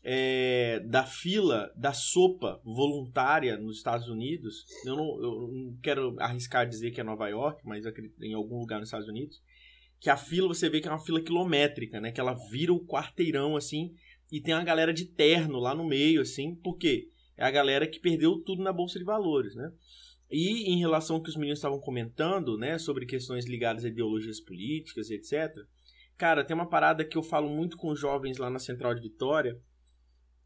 [0.04, 4.64] é, da fila da sopa voluntária nos Estados Unidos.
[4.84, 7.84] Eu não, eu não quero arriscar dizer que é Nova York, mas
[8.20, 9.42] em algum lugar nos Estados Unidos.
[9.98, 12.12] Que a fila você vê que é uma fila quilométrica, né?
[12.12, 13.94] Que ela vira o quarteirão assim
[14.30, 16.54] e tem uma galera de terno lá no meio, assim.
[16.54, 17.08] Por quê?
[17.36, 19.72] É a galera que perdeu tudo na bolsa de valores, né?
[20.30, 24.40] E em relação ao que os meninos estavam comentando, né, sobre questões ligadas a ideologias
[24.40, 25.54] políticas, etc.
[26.16, 29.60] Cara, tem uma parada que eu falo muito com jovens lá na Central de Vitória,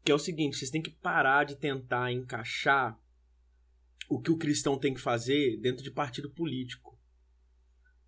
[0.03, 2.99] que é o seguinte: vocês têm que parar de tentar encaixar
[4.09, 6.99] o que o cristão tem que fazer dentro de partido político.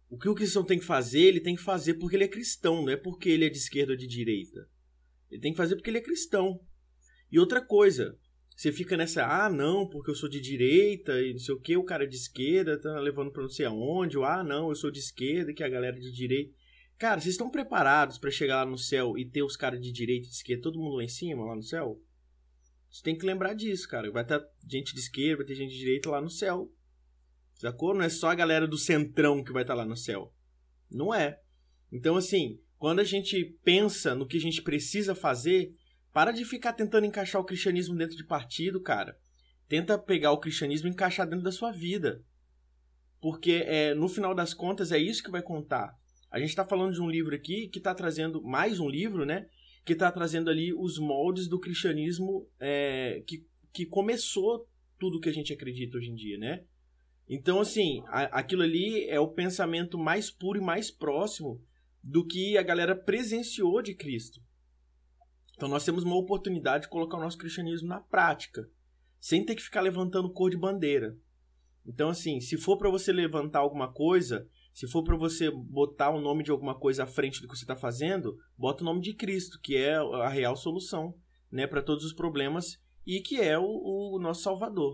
[0.10, 2.84] O que o cristão tem que fazer, ele tem que fazer porque ele é cristão,
[2.84, 4.68] não é porque ele é de esquerda ou de direita.
[5.32, 6.60] Ele tem que fazer porque ele é cristão.
[7.32, 8.16] E outra coisa,
[8.64, 11.76] você fica nessa, ah, não, porque eu sou de direita e não sei o que,
[11.76, 14.76] o cara é de esquerda tá levando pra não sei aonde, ou ah, não, eu
[14.76, 16.56] sou de esquerda, que a galera é de direita.
[16.98, 20.28] Cara, vocês estão preparados para chegar lá no céu e ter os caras de direita
[20.28, 22.02] e de esquerda, todo mundo lá em cima, lá no céu?
[22.90, 24.10] Você tem que lembrar disso, cara.
[24.10, 26.72] Vai ter gente de esquerda, vai ter gente de direita lá no céu.
[27.56, 27.94] Sacou?
[27.94, 30.34] Não é só a galera do centrão que vai estar tá lá no céu.
[30.90, 31.42] Não é.
[31.92, 35.76] Então, assim, quando a gente pensa no que a gente precisa fazer,
[36.14, 39.18] para de ficar tentando encaixar o cristianismo dentro de partido, cara.
[39.68, 42.24] Tenta pegar o cristianismo e encaixar dentro da sua vida.
[43.20, 45.98] Porque é, no final das contas é isso que vai contar.
[46.30, 49.48] A gente está falando de um livro aqui que está trazendo mais um livro, né?
[49.84, 54.68] Que está trazendo ali os moldes do cristianismo é, que, que começou
[55.00, 56.64] tudo que a gente acredita hoje em dia, né?
[57.28, 61.60] Então, assim, a, aquilo ali é o pensamento mais puro e mais próximo
[62.04, 64.42] do que a galera presenciou de Cristo.
[65.64, 68.70] Então, nós temos uma oportunidade de colocar o nosso cristianismo na prática,
[69.18, 71.18] sem ter que ficar levantando cor de bandeira.
[71.86, 76.20] Então, assim, se for para você levantar alguma coisa, se for para você botar o
[76.20, 79.14] nome de alguma coisa à frente do que você está fazendo, bota o nome de
[79.14, 81.16] Cristo, que é a real solução,
[81.50, 84.94] né, para todos os problemas e que é o, o nosso Salvador.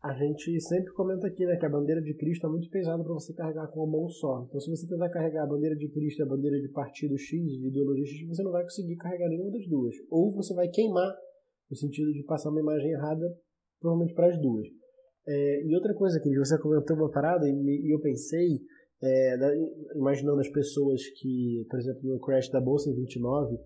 [0.00, 3.12] A gente sempre comenta aqui, né, que a bandeira de Cristo é muito pesada para
[3.12, 4.44] você carregar com uma mão só.
[4.48, 7.30] Então, se você tentar carregar a bandeira de Cristo e a bandeira de partido X,
[7.30, 9.96] de ideologia X, você não vai conseguir carregar nenhuma das duas.
[10.08, 11.12] Ou você vai queimar,
[11.68, 13.26] no sentido de passar uma imagem errada,
[13.80, 14.68] provavelmente para as duas.
[15.26, 18.60] É, e outra coisa que você comentou uma parada e, e eu pensei,
[19.02, 19.52] é, da,
[19.96, 23.58] imaginando as pessoas que, por exemplo, no crash da bolsa em 29,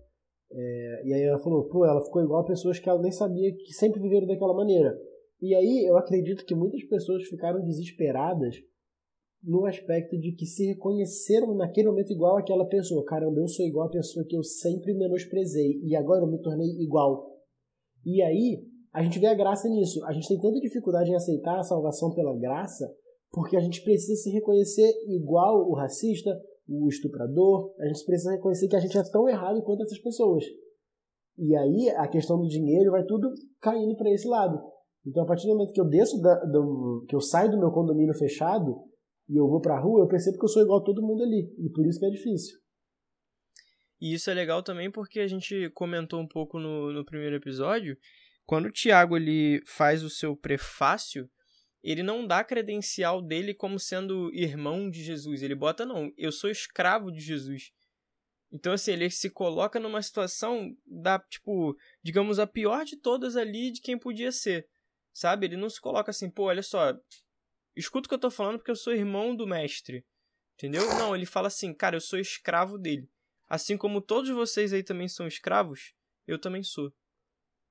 [0.51, 3.55] é, e aí ela falou, pô, ela ficou igual a pessoas que ela nem sabia
[3.55, 4.97] que sempre viveram daquela maneira.
[5.43, 8.55] E aí eu acredito que muitas pessoas ficaram desesperadas
[9.43, 13.03] no aspecto de que se reconheceram naquele momento igual àquela pessoa.
[13.03, 16.69] Caramba, eu sou igual à pessoa que eu sempre menosprezei e agora eu me tornei
[16.81, 17.29] igual.
[18.05, 20.01] E aí a gente vê a graça nisso.
[20.05, 22.89] A gente tem tanta dificuldade em aceitar a salvação pela graça
[23.29, 26.31] porque a gente precisa se reconhecer igual o racista,
[26.69, 27.73] o estuprador.
[27.81, 30.45] A gente precisa reconhecer que a gente é tão errado quanto essas pessoas.
[31.37, 33.29] E aí a questão do dinheiro vai tudo
[33.59, 34.71] caindo para esse lado.
[35.05, 37.71] Então, a partir do momento que eu desço da, do, que eu saio do meu
[37.71, 38.73] condomínio fechado
[39.29, 41.53] e eu vou pra rua, eu percebo que eu sou igual a todo mundo ali.
[41.59, 42.57] E por isso que é difícil.
[43.99, 47.97] E isso é legal também porque a gente comentou um pouco no, no primeiro episódio.
[48.45, 49.15] Quando o Tiago
[49.65, 51.29] faz o seu prefácio,
[51.81, 55.41] ele não dá credencial dele como sendo irmão de Jesus.
[55.41, 57.71] Ele bota, não, eu sou escravo de Jesus.
[58.51, 63.71] Então, assim, ele se coloca numa situação da, tipo, digamos, a pior de todas ali
[63.71, 64.67] de quem podia ser.
[65.13, 65.45] Sabe?
[65.45, 66.97] Ele não se coloca assim, pô, olha só,
[67.75, 70.03] escuta o que eu tô falando porque eu sou irmão do mestre.
[70.55, 70.81] Entendeu?
[70.97, 73.09] Não, ele fala assim, cara, eu sou escravo dele.
[73.49, 75.93] Assim como todos vocês aí também são escravos,
[76.27, 76.91] eu também sou.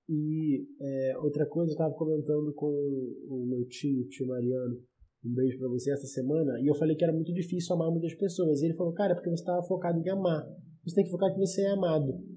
[0.09, 4.83] E é, outra coisa, eu tava comentando com o meu tio, tio Mariano,
[5.25, 8.15] um beijo para você essa semana, e eu falei que era muito difícil amar muitas
[8.15, 8.61] pessoas.
[8.61, 10.45] E ele falou, cara, é porque você estava focado em amar.
[10.85, 12.32] Você tem que focar que você é amado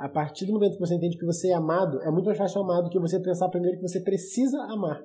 [0.00, 2.62] a partir do momento que você entende que você é amado, é muito mais fácil
[2.62, 4.98] amar do que você pensar primeiro que você precisa amar.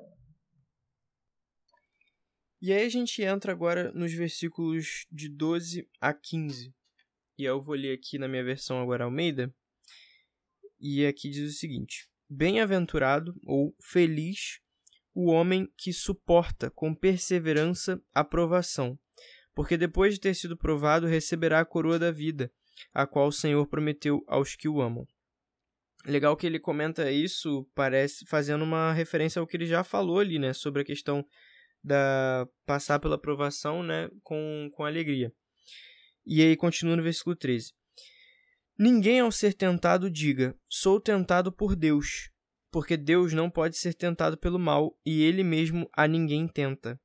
[2.62, 6.73] E aí a gente entra agora nos versículos de 12 a 15.
[7.38, 9.53] E eu vou ler aqui na minha versão agora Almeida.
[10.79, 14.62] E aqui diz o seguinte: Bem-aventurado ou feliz
[15.13, 18.97] o homem que suporta com perseverança a provação,
[19.53, 22.49] porque depois de ter sido provado receberá a coroa da vida
[22.93, 25.05] a qual o Senhor prometeu aos que o amam.
[26.05, 30.38] Legal que ele comenta isso, parece fazendo uma referência ao que ele já falou ali,
[30.38, 31.25] né, sobre a questão
[31.83, 35.31] da passar pela aprovação, né, com, com alegria.
[36.25, 37.73] E aí continua no versículo 13.
[38.77, 42.29] Ninguém ao ser tentado diga: sou tentado por Deus,
[42.71, 46.99] porque Deus não pode ser tentado pelo mal e ele mesmo a ninguém tenta.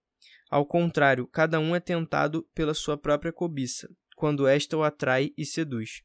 [0.50, 3.88] Ao contrário, cada um é tentado pela sua própria cobiça,
[4.20, 6.02] quando esta o atrai e seduz.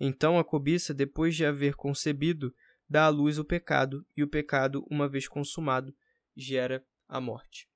[0.00, 2.54] Então a cobiça, depois de haver concebido,
[2.88, 5.94] dá à luz o pecado, e o pecado, uma vez consumado,
[6.34, 7.68] gera a morte.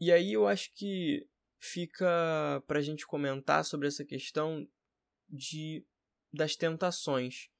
[0.00, 4.66] E aí eu acho que fica para a gente comentar sobre essa questão
[5.28, 5.84] de
[6.32, 7.50] das tentações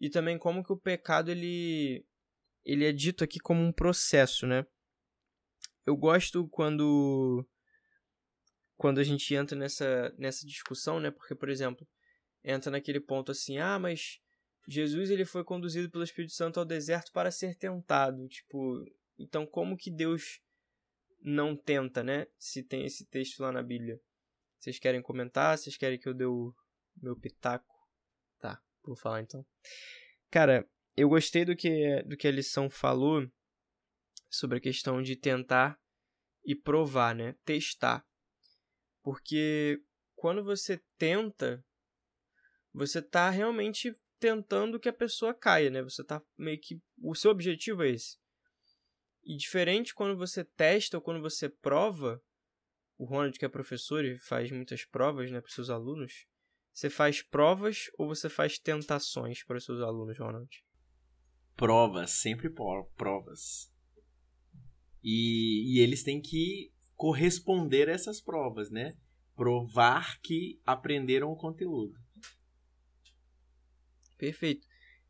[0.00, 2.06] e também como que o pecado ele
[2.64, 4.64] ele é dito aqui como um processo, né?
[5.84, 7.44] Eu gosto quando
[8.82, 11.12] quando a gente entra nessa, nessa discussão, né?
[11.12, 11.86] Porque, por exemplo,
[12.42, 14.18] entra naquele ponto assim, ah, mas
[14.66, 18.84] Jesus ele foi conduzido pelo Espírito Santo ao deserto para ser tentado, tipo,
[19.16, 20.40] então como que Deus
[21.20, 22.26] não tenta, né?
[22.36, 24.00] Se tem esse texto lá na Bíblia.
[24.58, 25.56] Vocês querem comentar?
[25.56, 26.52] Vocês querem que eu dê o
[27.00, 27.72] meu pitaco?
[28.40, 29.46] Tá, vou falar então.
[30.28, 33.30] Cara, eu gostei do que do que a lição falou
[34.28, 35.78] sobre a questão de tentar
[36.44, 37.36] e provar, né?
[37.44, 38.04] Testar.
[39.02, 39.82] Porque
[40.14, 41.64] quando você tenta,
[42.72, 45.82] você está realmente tentando que a pessoa caia, né?
[45.82, 46.80] Você tá meio que.
[47.02, 48.16] O seu objetivo é esse.
[49.24, 52.22] E diferente quando você testa ou quando você prova,
[52.96, 56.26] o Ronald, que é professor e faz muitas provas né, para seus alunos,
[56.72, 60.64] você faz provas ou você faz tentações para os seus alunos, Ronald?
[61.56, 62.48] Provas, sempre
[62.96, 63.72] provas.
[65.02, 66.71] E, e eles têm que
[67.02, 68.92] corresponder a essas provas, né?
[69.34, 71.98] Provar que aprenderam o conteúdo.
[74.16, 74.64] Perfeito.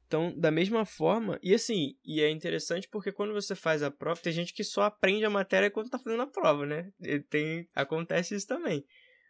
[0.06, 4.18] Então, da mesma forma, e assim, e é interessante porque quando você faz a prova,
[4.22, 6.90] tem gente que só aprende a matéria quando tá fazendo a prova, né?
[7.28, 8.86] Tem, acontece isso também.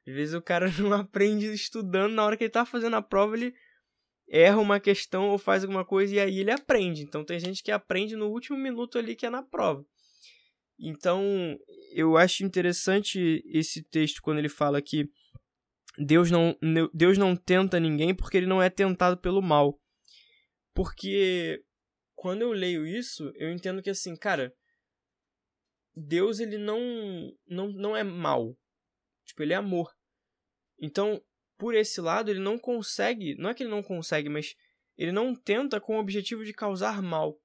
[0.06, 3.36] Às vezes o cara não aprende estudando, na hora que ele tá fazendo a prova,
[3.36, 3.52] ele,
[4.28, 7.02] erra uma questão ou faz alguma coisa e aí ele aprende.
[7.02, 9.84] Então tem gente que aprende no último minuto ali que é na prova.
[10.84, 11.56] Então,
[11.92, 15.08] eu acho interessante esse texto quando ele fala que
[15.96, 16.58] Deus não,
[16.92, 19.80] Deus não tenta ninguém porque ele não é tentado pelo mal.
[20.74, 21.62] Porque
[22.16, 24.52] quando eu leio isso, eu entendo que assim, cara,
[25.94, 26.80] Deus ele não
[27.46, 28.58] não, não é mal.
[29.24, 29.88] Tipo, ele é amor.
[30.80, 31.22] Então,
[31.56, 34.56] por esse lado, ele não consegue, não é que ele não consegue, mas
[34.98, 37.38] ele não tenta com o objetivo de causar mal.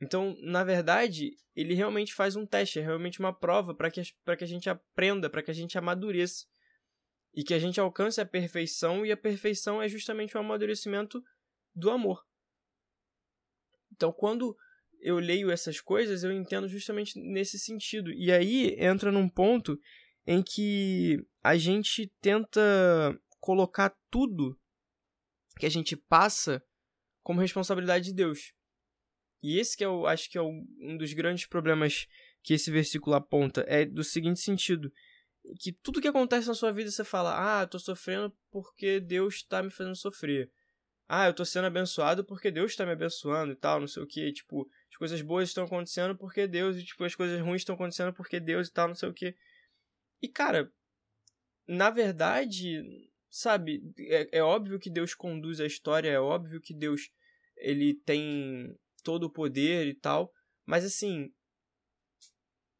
[0.00, 4.44] Então, na verdade, ele realmente faz um teste, é realmente uma prova para que, que
[4.44, 6.46] a gente aprenda, para que a gente amadureça.
[7.34, 11.22] E que a gente alcance a perfeição, e a perfeição é justamente o amadurecimento
[11.74, 12.26] do amor.
[13.92, 14.56] Então, quando
[15.00, 18.10] eu leio essas coisas, eu entendo justamente nesse sentido.
[18.12, 19.78] E aí entra num ponto
[20.26, 22.60] em que a gente tenta
[23.38, 24.58] colocar tudo
[25.58, 26.62] que a gente passa
[27.22, 28.52] como responsabilidade de Deus.
[29.42, 32.06] E esse que eu acho que é um dos grandes problemas
[32.42, 34.92] que esse versículo aponta é do seguinte sentido,
[35.58, 39.36] que tudo que acontece na sua vida você fala: "Ah, eu tô sofrendo porque Deus
[39.36, 40.50] está me fazendo sofrer".
[41.08, 44.06] Ah, eu tô sendo abençoado porque Deus está me abençoando e tal, não sei o
[44.06, 47.74] que, tipo, as coisas boas estão acontecendo porque Deus e tipo as coisas ruins estão
[47.74, 49.34] acontecendo porque Deus e tal, não sei o que.
[50.22, 50.72] E cara,
[51.66, 52.82] na verdade,
[53.28, 57.10] sabe, é, é óbvio que Deus conduz a história, é óbvio que Deus
[57.56, 60.32] ele tem todo o poder e tal,
[60.66, 61.32] mas assim,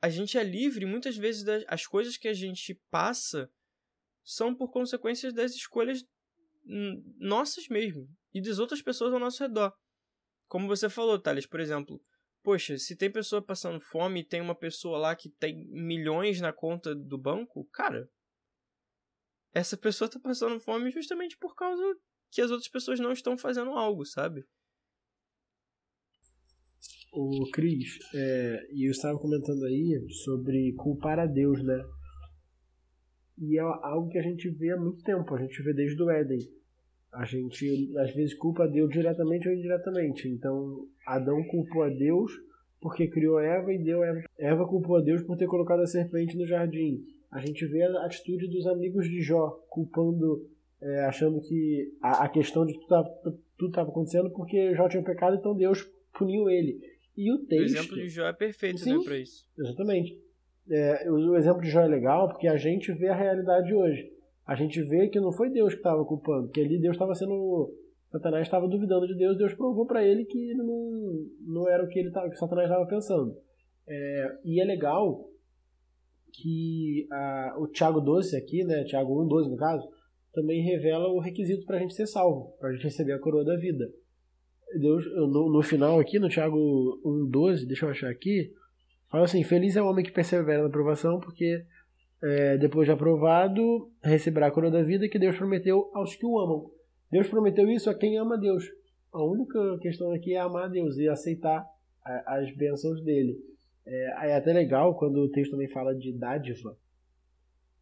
[0.00, 3.50] a gente é livre muitas vezes das, as coisas que a gente passa
[4.24, 6.04] são por consequências das escolhas
[7.18, 9.74] nossas mesmo e das outras pessoas ao nosso redor.
[10.46, 12.02] Como você falou, Thales, por exemplo,
[12.42, 16.52] poxa, se tem pessoa passando fome e tem uma pessoa lá que tem milhões na
[16.52, 18.10] conta do banco, cara,
[19.52, 21.82] essa pessoa tá passando fome justamente por causa
[22.30, 24.46] que as outras pessoas não estão fazendo algo, sabe?
[27.12, 31.82] O Cris, é, e eu estava comentando aí sobre culpar a Deus, né?
[33.36, 36.08] E é algo que a gente vê há muito tempo, a gente vê desde o
[36.08, 36.38] Éden.
[37.12, 40.28] A gente às vezes culpa a Deus diretamente ou indiretamente.
[40.28, 42.30] Então, Adão culpou a Deus
[42.80, 44.20] porque criou Eva e deu Eva.
[44.38, 47.00] Eva culpou a Deus por ter colocado a serpente no jardim.
[47.30, 50.48] A gente vê a atitude dos amigos de Jó culpando,
[50.80, 52.78] é, achando que a, a, questão de
[53.58, 55.82] tudo estava acontecendo porque Jó tinha pecado, então Deus
[56.16, 56.80] puniu ele.
[57.20, 57.74] E o texto.
[57.74, 59.46] O exemplo de Jó é perfeito, sim, né, para isso.
[59.58, 60.18] Exatamente.
[60.70, 64.10] É, o, exemplo de Jó é legal porque a gente vê a realidade hoje.
[64.46, 67.76] A gente vê que não foi Deus que estava culpando, que ali Deus estava sendo.
[68.10, 71.88] Satanás estava duvidando de Deus, Deus provou para ele que ele não, não era o
[71.88, 73.36] que, ele tava, que Satanás estava pensando.
[73.86, 75.28] É, e é legal
[76.32, 79.86] que a, o Tiago 12 aqui, né, Tiago 1,12 no caso,
[80.32, 83.44] também revela o requisito para a gente ser salvo, para a gente receber a coroa
[83.44, 83.84] da vida.
[84.78, 88.52] Deus, no, no final aqui, no Tiago 1,12, deixa eu achar aqui,
[89.10, 91.64] fala assim: Feliz é o homem que persevera na aprovação, porque
[92.22, 96.38] é, depois de aprovado, receberá a coroa da vida que Deus prometeu aos que o
[96.38, 96.70] amam.
[97.10, 98.64] Deus prometeu isso a quem ama Deus.
[99.12, 101.66] A única questão aqui é amar Deus e aceitar
[102.04, 103.38] as bênçãos dele.
[103.84, 106.76] É, é até legal quando o texto também fala de dádiva,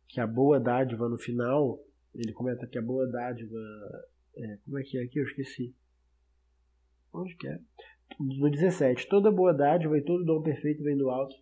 [0.09, 1.78] que a boa dádiva no final,
[2.14, 3.59] ele comenta que a boa dádiva.
[4.36, 5.18] É, como é que é aqui?
[5.18, 5.74] Eu esqueci.
[7.13, 7.59] Onde que é?
[8.19, 9.09] No 17.
[9.09, 11.35] Toda boa dádiva e todo dom perfeito vem do alto.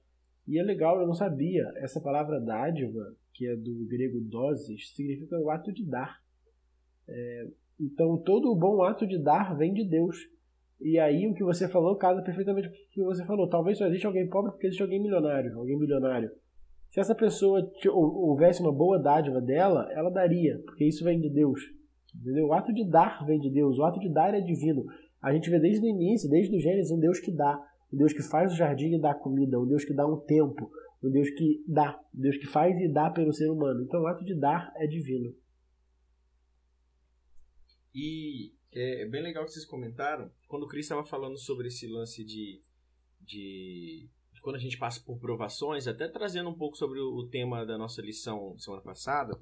[0.47, 1.65] E é legal, eu não sabia.
[1.77, 6.21] Essa palavra dádiva, que é do grego doses, significa o ato de dar.
[7.09, 7.49] É,
[7.81, 10.17] então, todo o bom ato de dar vem de Deus.
[10.81, 13.49] E aí, o que você falou casa perfeitamente com o que você falou.
[13.49, 15.59] Talvez só existe alguém pobre porque existe alguém milionário.
[15.59, 16.31] Alguém milionário.
[16.91, 21.61] Se essa pessoa houvesse uma boa dádiva dela, ela daria, porque isso vem de Deus.
[22.15, 22.47] Entendeu?
[22.47, 24.85] O ato de dar vem de Deus, o ato de dar é divino.
[25.23, 27.59] A gente vê desde o início, desde o Gênesis, um Deus que dá,
[27.93, 30.71] um Deus que faz o jardim e dá comida, um Deus que dá um tempo,
[31.03, 33.83] um Deus que dá, um Deus que faz e dá pelo ser humano.
[33.83, 35.35] Então o ato de dar é divino.
[37.95, 42.23] E é bem legal que vocês comentaram, quando o Cris estava falando sobre esse lance
[42.23, 42.61] de,
[43.23, 44.09] de,
[44.47, 48.01] quando a gente passa por provações, até trazendo um pouco sobre o tema da nossa
[48.01, 49.37] lição semana passada,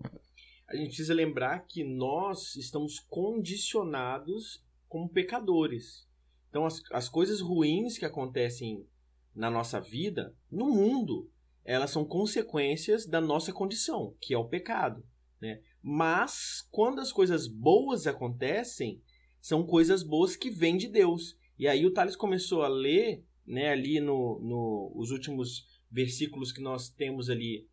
[0.66, 4.63] a gente precisa lembrar que nós estamos condicionados
[4.94, 6.06] como pecadores.
[6.48, 8.86] Então, as, as coisas ruins que acontecem
[9.34, 11.28] na nossa vida, no mundo,
[11.64, 15.04] elas são consequências da nossa condição, que é o pecado.
[15.40, 15.60] Né?
[15.82, 19.02] Mas, quando as coisas boas acontecem,
[19.40, 21.36] são coisas boas que vêm de Deus.
[21.58, 26.62] E aí o Thales começou a ler, né, ali no, no os últimos versículos que
[26.62, 27.68] nós temos ali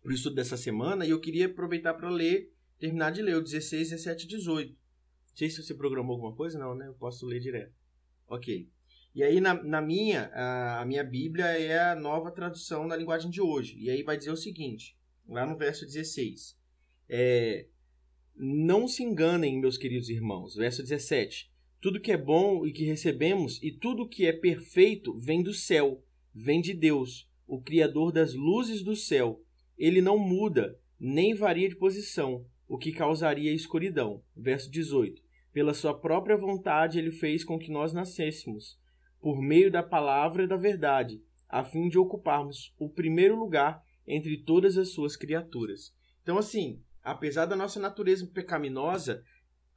[0.00, 3.42] para o estudo dessa semana, e eu queria aproveitar para ler, terminar de ler o
[3.42, 4.81] 16, 17 e 18.
[5.34, 6.88] Sei se você programou alguma coisa, não, né?
[6.88, 7.74] Eu posso ler direto.
[8.28, 8.68] Ok.
[9.14, 13.30] E aí, na, na minha, a, a minha Bíblia é a nova tradução da linguagem
[13.30, 13.76] de hoje.
[13.78, 14.96] E aí vai dizer o seguinte,
[15.28, 16.56] lá no verso 16.
[17.08, 17.66] É,
[18.34, 20.54] não se enganem, meus queridos irmãos.
[20.54, 21.50] Verso 17.
[21.80, 26.02] Tudo que é bom e que recebemos e tudo que é perfeito vem do céu,
[26.34, 29.44] vem de Deus, o Criador das luzes do céu.
[29.76, 34.22] Ele não muda, nem varia de posição, o que causaria escuridão.
[34.34, 35.21] Verso 18.
[35.52, 38.78] Pela sua própria vontade ele fez com que nós nascêssemos,
[39.20, 44.38] por meio da palavra e da verdade, a fim de ocuparmos o primeiro lugar entre
[44.42, 45.94] todas as suas criaturas.
[46.22, 49.22] Então, assim, apesar da nossa natureza pecaminosa,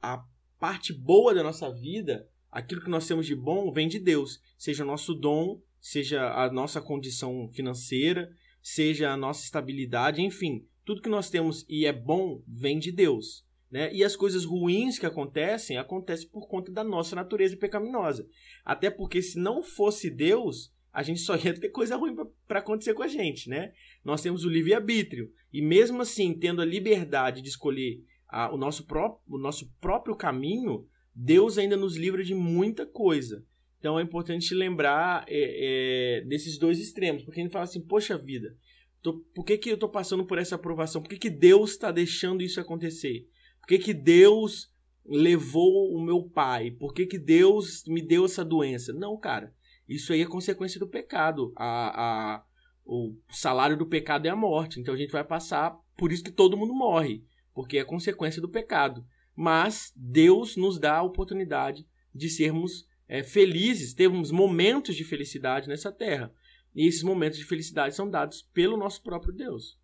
[0.00, 0.24] a
[0.58, 4.40] parte boa da nossa vida, aquilo que nós temos de bom, vem de Deus.
[4.56, 8.30] Seja o nosso dom, seja a nossa condição financeira,
[8.62, 13.45] seja a nossa estabilidade, enfim, tudo que nós temos e é bom vem de Deus.
[13.70, 13.92] Né?
[13.92, 18.26] E as coisas ruins que acontecem, acontecem por conta da nossa natureza pecaminosa.
[18.64, 22.94] Até porque se não fosse Deus, a gente só ia ter coisa ruim para acontecer
[22.94, 23.72] com a gente, né?
[24.04, 25.30] Nós temos o livre-arbítrio.
[25.52, 30.16] E mesmo assim, tendo a liberdade de escolher a, o, nosso pró o nosso próprio
[30.16, 33.44] caminho, Deus ainda nos livra de muita coisa.
[33.78, 37.24] Então é importante lembrar é, é, desses dois extremos.
[37.24, 38.56] Porque a gente fala assim, poxa vida,
[39.02, 41.02] tô, por que, que eu estou passando por essa aprovação?
[41.02, 43.26] Por que, que Deus está deixando isso acontecer?
[43.66, 44.72] Por que, que Deus
[45.04, 46.70] levou o meu pai?
[46.70, 48.92] Por que, que Deus me deu essa doença?
[48.92, 49.52] Não, cara.
[49.88, 51.52] Isso aí é consequência do pecado.
[51.56, 52.44] A, a,
[52.84, 54.78] o salário do pecado é a morte.
[54.78, 55.76] Então a gente vai passar.
[55.96, 57.24] Por isso que todo mundo morre.
[57.52, 59.04] Porque é consequência do pecado.
[59.34, 65.90] Mas Deus nos dá a oportunidade de sermos é, felizes, termos momentos de felicidade nessa
[65.90, 66.32] terra.
[66.72, 69.76] E esses momentos de felicidade são dados pelo nosso próprio Deus.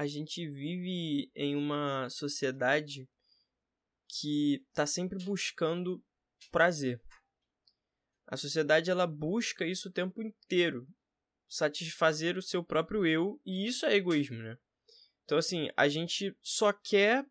[0.00, 3.06] A gente vive em uma sociedade
[4.08, 6.02] que está sempre buscando
[6.50, 6.98] prazer.
[8.26, 10.88] A sociedade ela busca isso o tempo inteiro,
[11.46, 14.56] satisfazer o seu próprio eu, e isso é egoísmo, né?
[15.26, 17.22] Então assim, a gente só quer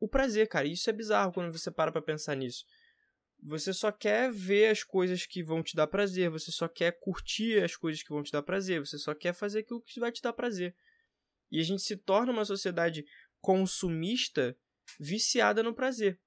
[0.00, 0.66] o prazer, cara.
[0.66, 2.64] Isso é bizarro quando você para para pensar nisso.
[3.42, 7.62] Você só quer ver as coisas que vão te dar prazer, você só quer curtir
[7.62, 10.22] as coisas que vão te dar prazer, você só quer fazer aquilo que vai te
[10.22, 10.74] dar prazer.
[11.50, 13.04] E a gente se torna uma sociedade
[13.40, 14.56] consumista
[14.98, 16.20] viciada no prazer.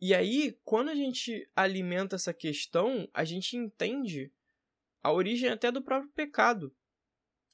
[0.00, 4.30] E aí, quando a gente alimenta essa questão, a gente entende
[5.02, 6.74] a origem até do próprio pecado.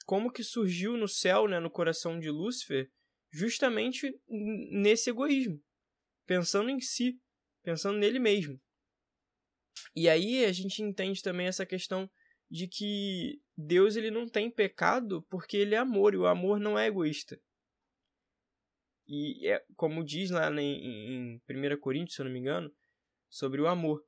[0.04, 2.90] Como que surgiu no céu, né, no coração de Lúcifer,
[3.30, 5.62] justamente nesse egoísmo,
[6.26, 7.20] pensando em si,
[7.62, 8.60] pensando nele mesmo.
[9.94, 12.10] E aí a gente entende também essa questão
[12.52, 16.78] de que Deus ele não tem pecado porque ele é amor e o amor não
[16.78, 17.40] é egoísta.
[19.08, 22.70] E é, como diz lá em, em 1 Coríntios, se eu não me engano,
[23.30, 24.04] sobre o amor.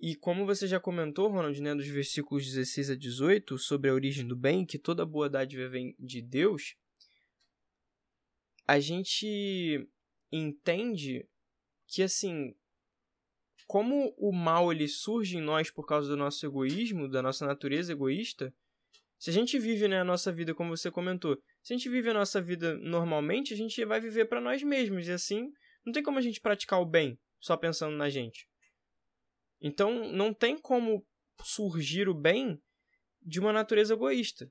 [0.00, 4.26] E como você já comentou, Ronald, né, dos versículos 16 a 18, sobre a origem
[4.26, 6.74] do bem, que toda boa dádiva vem de Deus,
[8.66, 9.88] a gente
[10.32, 11.28] entende
[11.86, 12.56] que, assim,
[13.66, 17.92] como o mal ele surge em nós por causa do nosso egoísmo, da nossa natureza
[17.92, 18.54] egoísta,
[19.18, 22.10] se a gente vive né, a nossa vida como você comentou, se a gente vive
[22.10, 25.08] a nossa vida normalmente, a gente vai viver para nós mesmos.
[25.08, 25.50] E assim,
[25.84, 28.48] não tem como a gente praticar o bem só pensando na gente.
[29.60, 31.06] Então, não tem como
[31.42, 32.62] surgir o bem
[33.22, 34.50] de uma natureza egoísta.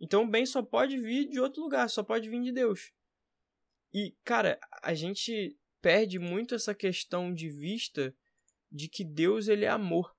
[0.00, 2.92] Então, o bem só pode vir de outro lugar, só pode vir de Deus.
[3.92, 8.16] E, cara, a gente perde muito essa questão de vista
[8.70, 10.14] de que Deus ele é amor.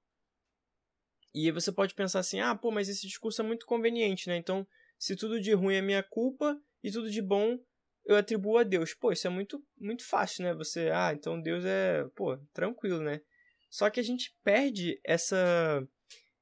[1.33, 4.35] E aí você pode pensar assim: "Ah, pô, mas esse discurso é muito conveniente, né?
[4.37, 4.67] Então,
[4.99, 7.57] se tudo de ruim é minha culpa e tudo de bom
[8.05, 8.93] eu atribuo a Deus.
[8.93, 10.53] Pô, isso é muito, muito fácil, né?
[10.55, 13.21] Você, ah, então Deus é, pô, tranquilo, né?
[13.69, 15.87] Só que a gente perde essa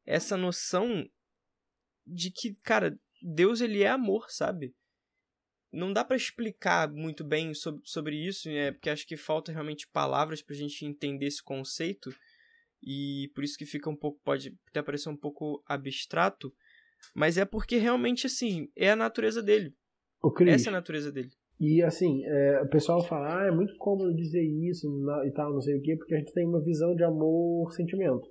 [0.05, 1.07] essa noção
[2.05, 4.73] de que, cara, Deus ele é amor, sabe?
[5.71, 8.71] Não dá para explicar muito bem sobre, sobre isso, né?
[8.71, 12.13] Porque acho que falta realmente palavras pra gente entender esse conceito.
[12.81, 16.53] E por isso que fica um pouco, pode até parecer um pouco abstrato,
[17.13, 19.75] mas é porque realmente, assim, é a natureza dele.
[20.49, 21.31] Essa é a natureza dele.
[21.59, 24.87] E assim, é, o pessoal fala, ah, é muito cômodo dizer isso
[25.25, 28.29] e tal, não sei o quê, porque a gente tem uma visão de amor-sentimento.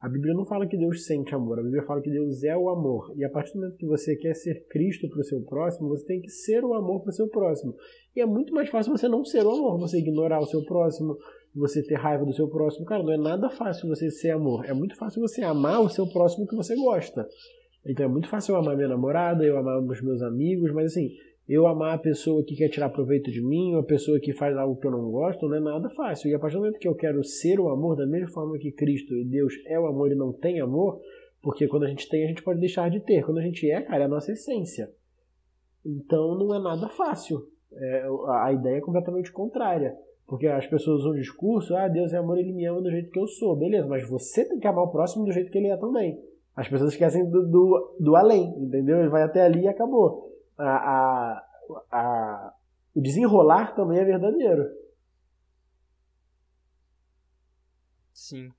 [0.00, 2.70] A Bíblia não fala que Deus sente amor, a Bíblia fala que Deus é o
[2.70, 3.12] amor.
[3.16, 6.06] E a partir do momento que você quer ser Cristo para o seu próximo, você
[6.06, 7.74] tem que ser o amor para o seu próximo.
[8.16, 11.18] E é muito mais fácil você não ser o amor, você ignorar o seu próximo,
[11.54, 12.86] você ter raiva do seu próximo.
[12.86, 14.64] Cara, não é nada fácil você ser amor.
[14.64, 17.28] É muito fácil você amar o seu próximo que você gosta.
[17.84, 21.10] Então é muito fácil eu amar minha namorada, eu amar os meus amigos, mas assim,
[21.52, 24.56] eu amar a pessoa que quer tirar proveito de mim, ou a pessoa que faz
[24.56, 26.30] algo que eu não gosto, não é nada fácil.
[26.30, 28.70] E a partir do momento que eu quero ser o amor, da mesma forma que
[28.70, 31.00] Cristo e Deus é o amor e não tem amor,
[31.42, 33.24] porque quando a gente tem, a gente pode deixar de ter.
[33.24, 34.92] Quando a gente é, cara, é a nossa essência.
[35.84, 37.40] Então não é nada fácil.
[37.72, 39.92] É, a ideia é completamente contrária.
[40.28, 43.10] Porque as pessoas usam o discurso, ah, Deus é amor, ele me ama do jeito
[43.10, 43.56] que eu sou.
[43.56, 46.16] Beleza, mas você tem que amar o próximo do jeito que ele é também.
[46.54, 49.00] As pessoas esquecem do, do, do além, entendeu?
[49.00, 50.29] Ele vai até ali e acabou.
[50.60, 51.46] A, a,
[51.90, 52.54] a,
[52.94, 54.64] o desenrolar também é verdadeiro.
[58.12, 58.52] Sim.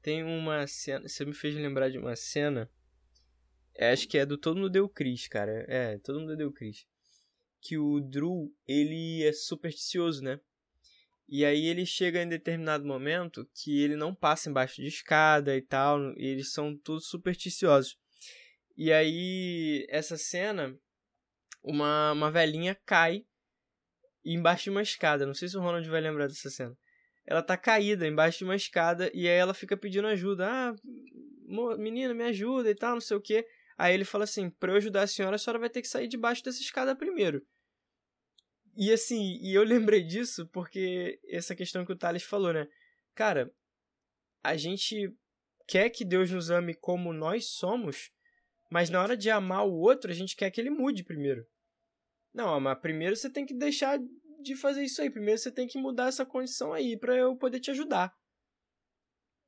[0.00, 1.08] Tem uma cena.
[1.08, 2.70] Você me fez lembrar de uma cena.
[3.74, 5.66] É, acho que é do Todo Mundo Deu Cris, cara.
[5.68, 6.86] É, Todo Mundo Deu Cris.
[7.60, 10.40] Que o Drew, ele é supersticioso, né?
[11.28, 15.60] E aí ele chega em determinado momento que ele não passa embaixo de escada e
[15.60, 17.98] tal, e eles são todos supersticiosos.
[18.76, 20.78] E aí essa cena,
[21.66, 23.26] uma, uma velhinha cai
[24.24, 25.26] embaixo de uma escada.
[25.26, 26.78] Não sei se o Ronald vai lembrar dessa cena.
[27.26, 30.48] Ela tá caída embaixo de uma escada e aí ela fica pedindo ajuda.
[30.48, 30.74] Ah,
[31.76, 33.44] menina, me ajuda e tal, não sei o que.
[33.76, 36.06] Aí ele fala assim: pra eu ajudar a senhora, a senhora vai ter que sair
[36.06, 37.44] debaixo dessa escada primeiro.
[38.76, 42.68] E assim, e eu lembrei disso porque essa questão que o Thales falou, né?
[43.12, 43.52] Cara,
[44.44, 45.12] a gente
[45.66, 48.12] quer que Deus nos ame como nós somos,
[48.70, 51.44] mas na hora de amar o outro, a gente quer que ele mude primeiro.
[52.36, 53.98] Não, mas primeiro você tem que deixar
[54.42, 55.08] de fazer isso aí.
[55.08, 58.14] Primeiro você tem que mudar essa condição aí para eu poder te ajudar.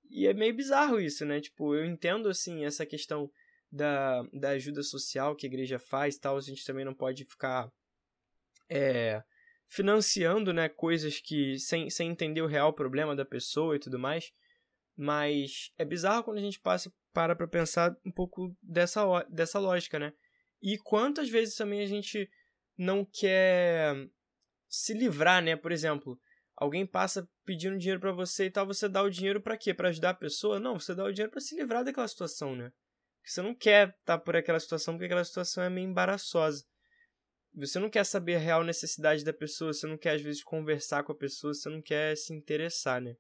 [0.09, 1.39] E é meio bizarro isso, né?
[1.39, 3.31] Tipo, eu entendo assim essa questão
[3.71, 7.71] da, da ajuda social que a igreja faz, tal, a gente também não pode ficar
[8.71, 9.23] é,
[9.67, 14.33] financiando né, coisas que sem, sem entender o real problema da pessoa e tudo mais.
[14.97, 19.99] Mas é bizarro quando a gente passa para para pensar um pouco dessa, dessa lógica,
[19.99, 20.15] né?
[20.63, 22.29] E quantas vezes também a gente
[22.79, 24.09] não quer
[24.69, 25.57] se livrar, né?
[25.57, 26.19] Por exemplo,
[26.57, 29.75] alguém passa pedindo dinheiro para você e tal, você dá o dinheiro para quê?
[29.75, 30.61] Para ajudar a pessoa?
[30.61, 32.73] Não, você dá o dinheiro para se livrar daquela situação, né?
[33.25, 36.65] Você não quer estar tá por aquela situação porque aquela situação é meio embaraçosa.
[37.55, 41.03] Você não quer saber a real necessidade da pessoa, você não quer às vezes conversar
[41.03, 43.17] com a pessoa, você não quer se interessar, né?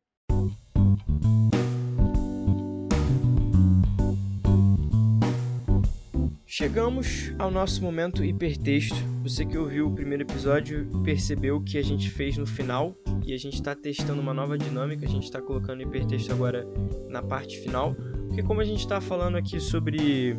[6.58, 8.96] Chegamos ao nosso momento hipertexto.
[9.22, 13.38] Você que ouviu o primeiro episódio percebeu que a gente fez no final e a
[13.38, 15.06] gente está testando uma nova dinâmica.
[15.06, 16.66] A gente está colocando hipertexto agora
[17.08, 17.94] na parte final,
[18.26, 20.36] porque como a gente está falando aqui sobre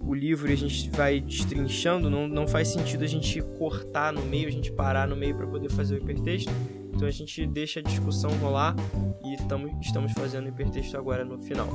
[0.00, 4.22] o livro e a gente vai destrinchando, não, não faz sentido a gente cortar no
[4.22, 6.50] meio, a gente parar no meio para poder fazer o hipertexto.
[6.94, 8.74] Então a gente deixa a discussão rolar
[9.22, 11.68] e tamo, estamos fazendo hipertexto agora no final.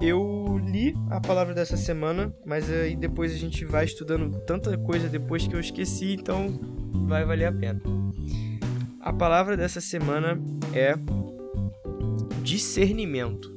[0.00, 5.08] Eu li a palavra dessa semana, mas aí depois a gente vai estudando tanta coisa
[5.08, 6.48] depois que eu esqueci, então
[7.08, 7.80] vai valer a pena.
[9.00, 10.38] A palavra dessa semana
[10.74, 10.94] é
[12.42, 13.56] discernimento.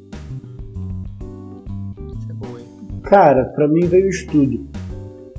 [3.04, 4.68] Cara, para mim veio o estudo.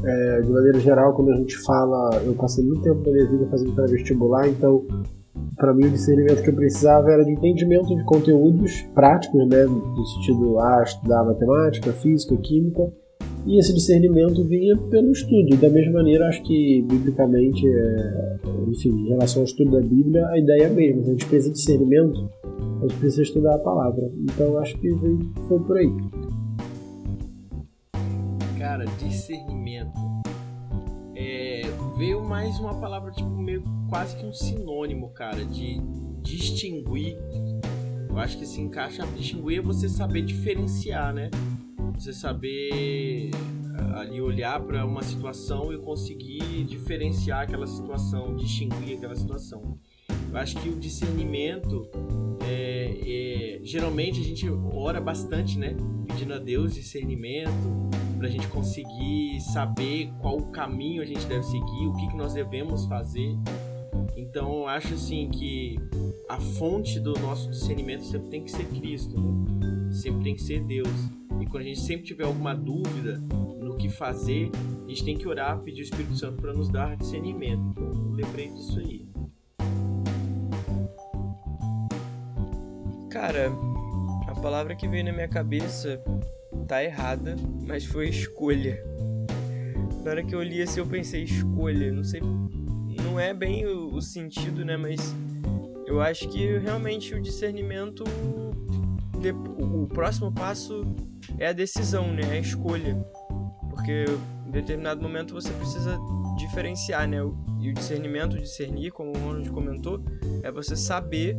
[0.03, 3.47] É, de maneira geral, quando a gente fala, eu passei muito tempo da minha vida
[3.47, 4.85] fazendo pré-vestibular, então
[5.57, 10.05] para mim o discernimento que eu precisava era de entendimento de conteúdos práticos, né, no
[10.07, 12.91] sentido a estudar matemática, física, química,
[13.47, 15.57] e esse discernimento vinha pelo estudo.
[15.57, 18.39] Da mesma maneira, acho que biblicamente, é,
[18.69, 21.03] enfim, em relação ao estudo da Bíblia, a ideia é a mesma.
[21.03, 22.31] A gente precisa de discernimento,
[22.79, 24.11] a gente precisa estudar a palavra.
[24.23, 24.91] Então acho que
[25.49, 25.93] foi por aí.
[28.59, 30.20] Cara, discernimento.
[31.23, 31.61] É,
[31.99, 35.79] veio mais uma palavra, tipo, meio quase que um sinônimo, cara, de
[36.23, 37.15] distinguir.
[38.09, 39.07] Eu acho que se encaixa.
[39.09, 41.31] Distinguir é você saber diferenciar, né?
[41.95, 43.31] Você saber
[43.97, 49.79] ali olhar para uma situação e conseguir diferenciar aquela situação, distinguir aquela situação.
[50.31, 51.87] Eu acho que o discernimento
[52.49, 55.77] é, é, geralmente a gente ora bastante, né?
[56.07, 57.91] Pedindo a Deus discernimento,
[58.21, 62.17] para a gente conseguir saber qual o caminho a gente deve seguir, o que, que
[62.19, 63.35] nós devemos fazer.
[64.15, 65.81] Então eu acho assim que
[66.29, 69.91] a fonte do nosso discernimento sempre tem que ser Cristo, né?
[69.91, 70.87] sempre tem que ser Deus.
[71.41, 73.17] E quando a gente sempre tiver alguma dúvida
[73.59, 74.51] no que fazer,
[74.85, 77.71] a gente tem que orar, pedir o Espírito Santo para nos dar discernimento.
[77.71, 79.09] Então lembrei disso aí.
[83.09, 83.51] Cara,
[84.29, 85.99] a palavra que veio na minha cabeça
[86.71, 87.35] tá errada,
[87.67, 88.81] mas foi escolha.
[90.05, 91.91] Na hora que eu li assim, eu pensei, escolha.
[91.91, 92.21] Não sei,
[93.03, 94.77] não é bem o, o sentido, né?
[94.77, 95.13] Mas
[95.85, 98.05] eu acho que realmente o discernimento.
[99.59, 100.87] O, o próximo passo
[101.39, 102.23] é a decisão, né?
[102.23, 102.95] É a escolha.
[103.69, 104.05] Porque
[104.47, 105.99] em determinado momento você precisa
[106.39, 107.19] diferenciar, né?
[107.61, 110.01] E o discernimento, discernir, como o Ronald comentou,
[110.45, 111.37] é você saber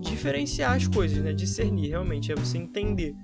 [0.00, 1.34] diferenciar as coisas, né?
[1.34, 3.14] Discernir, realmente, é você entender.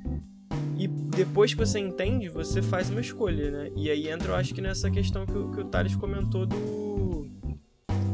[0.78, 3.70] E depois que você entende, você faz uma escolha, né?
[3.74, 7.26] E aí entra, eu acho que nessa questão que, o, que o Thales comentou do.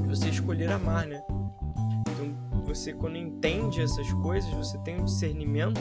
[0.03, 1.23] de você escolher amar, né?
[2.09, 5.79] Então, você, quando entende essas coisas, você tem um discernimento.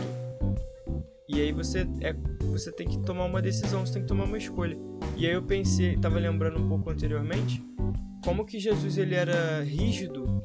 [1.30, 2.14] E aí você, é,
[2.52, 4.78] você tem que tomar uma decisão, você tem que tomar uma escolha.
[5.16, 7.64] E aí eu pensei, tava lembrando um pouco anteriormente,
[8.26, 10.44] como que Jesus ele era rígido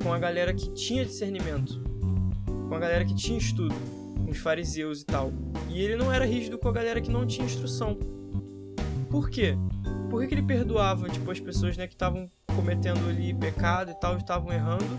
[0.00, 1.82] com a galera que tinha discernimento,
[2.68, 3.74] com a galera que tinha estudo,
[4.32, 5.32] os fariseus e tal.
[5.68, 7.96] E ele não era rígido com a galera que não tinha instrução.
[9.10, 9.56] Por quê?
[10.10, 14.16] Por que, ele perdoava tipo, as pessoas né, que estavam cometendo ali pecado e tal,
[14.16, 14.98] estavam errando?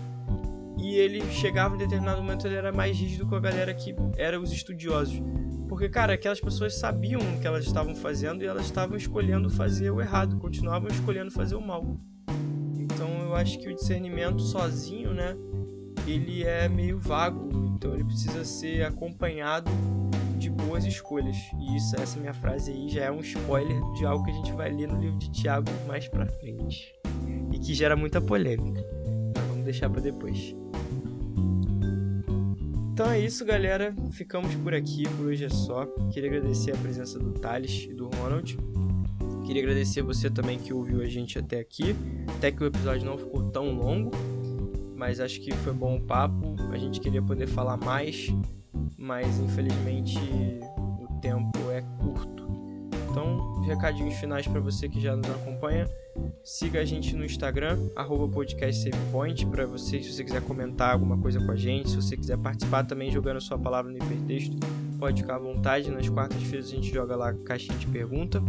[0.78, 4.42] E ele chegava em determinado momento, ele era mais rígido com a galera que eram
[4.42, 5.20] os estudiosos.
[5.68, 9.90] Porque, cara, aquelas pessoas sabiam o que elas estavam fazendo e elas estavam escolhendo fazer
[9.90, 11.96] o errado, continuavam escolhendo fazer o mal.
[12.76, 15.36] Então eu acho que o discernimento sozinho, né,
[16.06, 19.70] ele é meio vago, então ele precisa ser acompanhado
[20.38, 21.36] de boas escolhas.
[21.58, 24.52] E isso, essa minha frase aí já é um spoiler de algo que a gente
[24.52, 26.94] vai ler no livro de Tiago mais pra frente.
[27.52, 28.84] E que gera muita polêmica.
[29.34, 30.54] Mas vamos deixar para depois.
[32.92, 33.94] Então é isso, galera.
[34.12, 35.04] Ficamos por aqui.
[35.16, 35.86] Por hoje é só.
[36.12, 38.56] Queria agradecer a presença do Thales e do Ronald.
[39.46, 41.96] Queria agradecer você também que ouviu a gente até aqui.
[42.36, 44.10] Até que o episódio não ficou tão longo.
[45.04, 46.56] Mas acho que foi bom o papo.
[46.72, 48.32] A gente queria poder falar mais
[48.96, 50.18] mas infelizmente
[50.98, 52.44] o tempo é curto.
[53.10, 55.86] Então, recadinhos finais para você que já nos acompanha.
[56.42, 57.78] Siga a gente no Instagram,
[58.32, 62.38] podcastsavepoint, para você, se você quiser comentar alguma coisa com a gente, se você quiser
[62.38, 64.56] participar também jogando sua palavra no hipertexto,
[64.98, 65.90] pode ficar à vontade.
[65.90, 68.42] Nas quartas-feiras a gente joga lá caixinha de pergunta.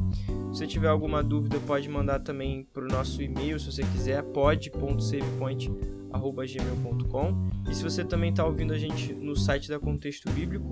[0.52, 4.24] Se você tiver alguma dúvida, pode mandar também para o nosso e-mail, se você quiser,
[4.24, 7.50] pod.savepoint.com gmail.com.
[7.70, 10.72] E se você também está ouvindo a gente no site da Contexto Bíblico,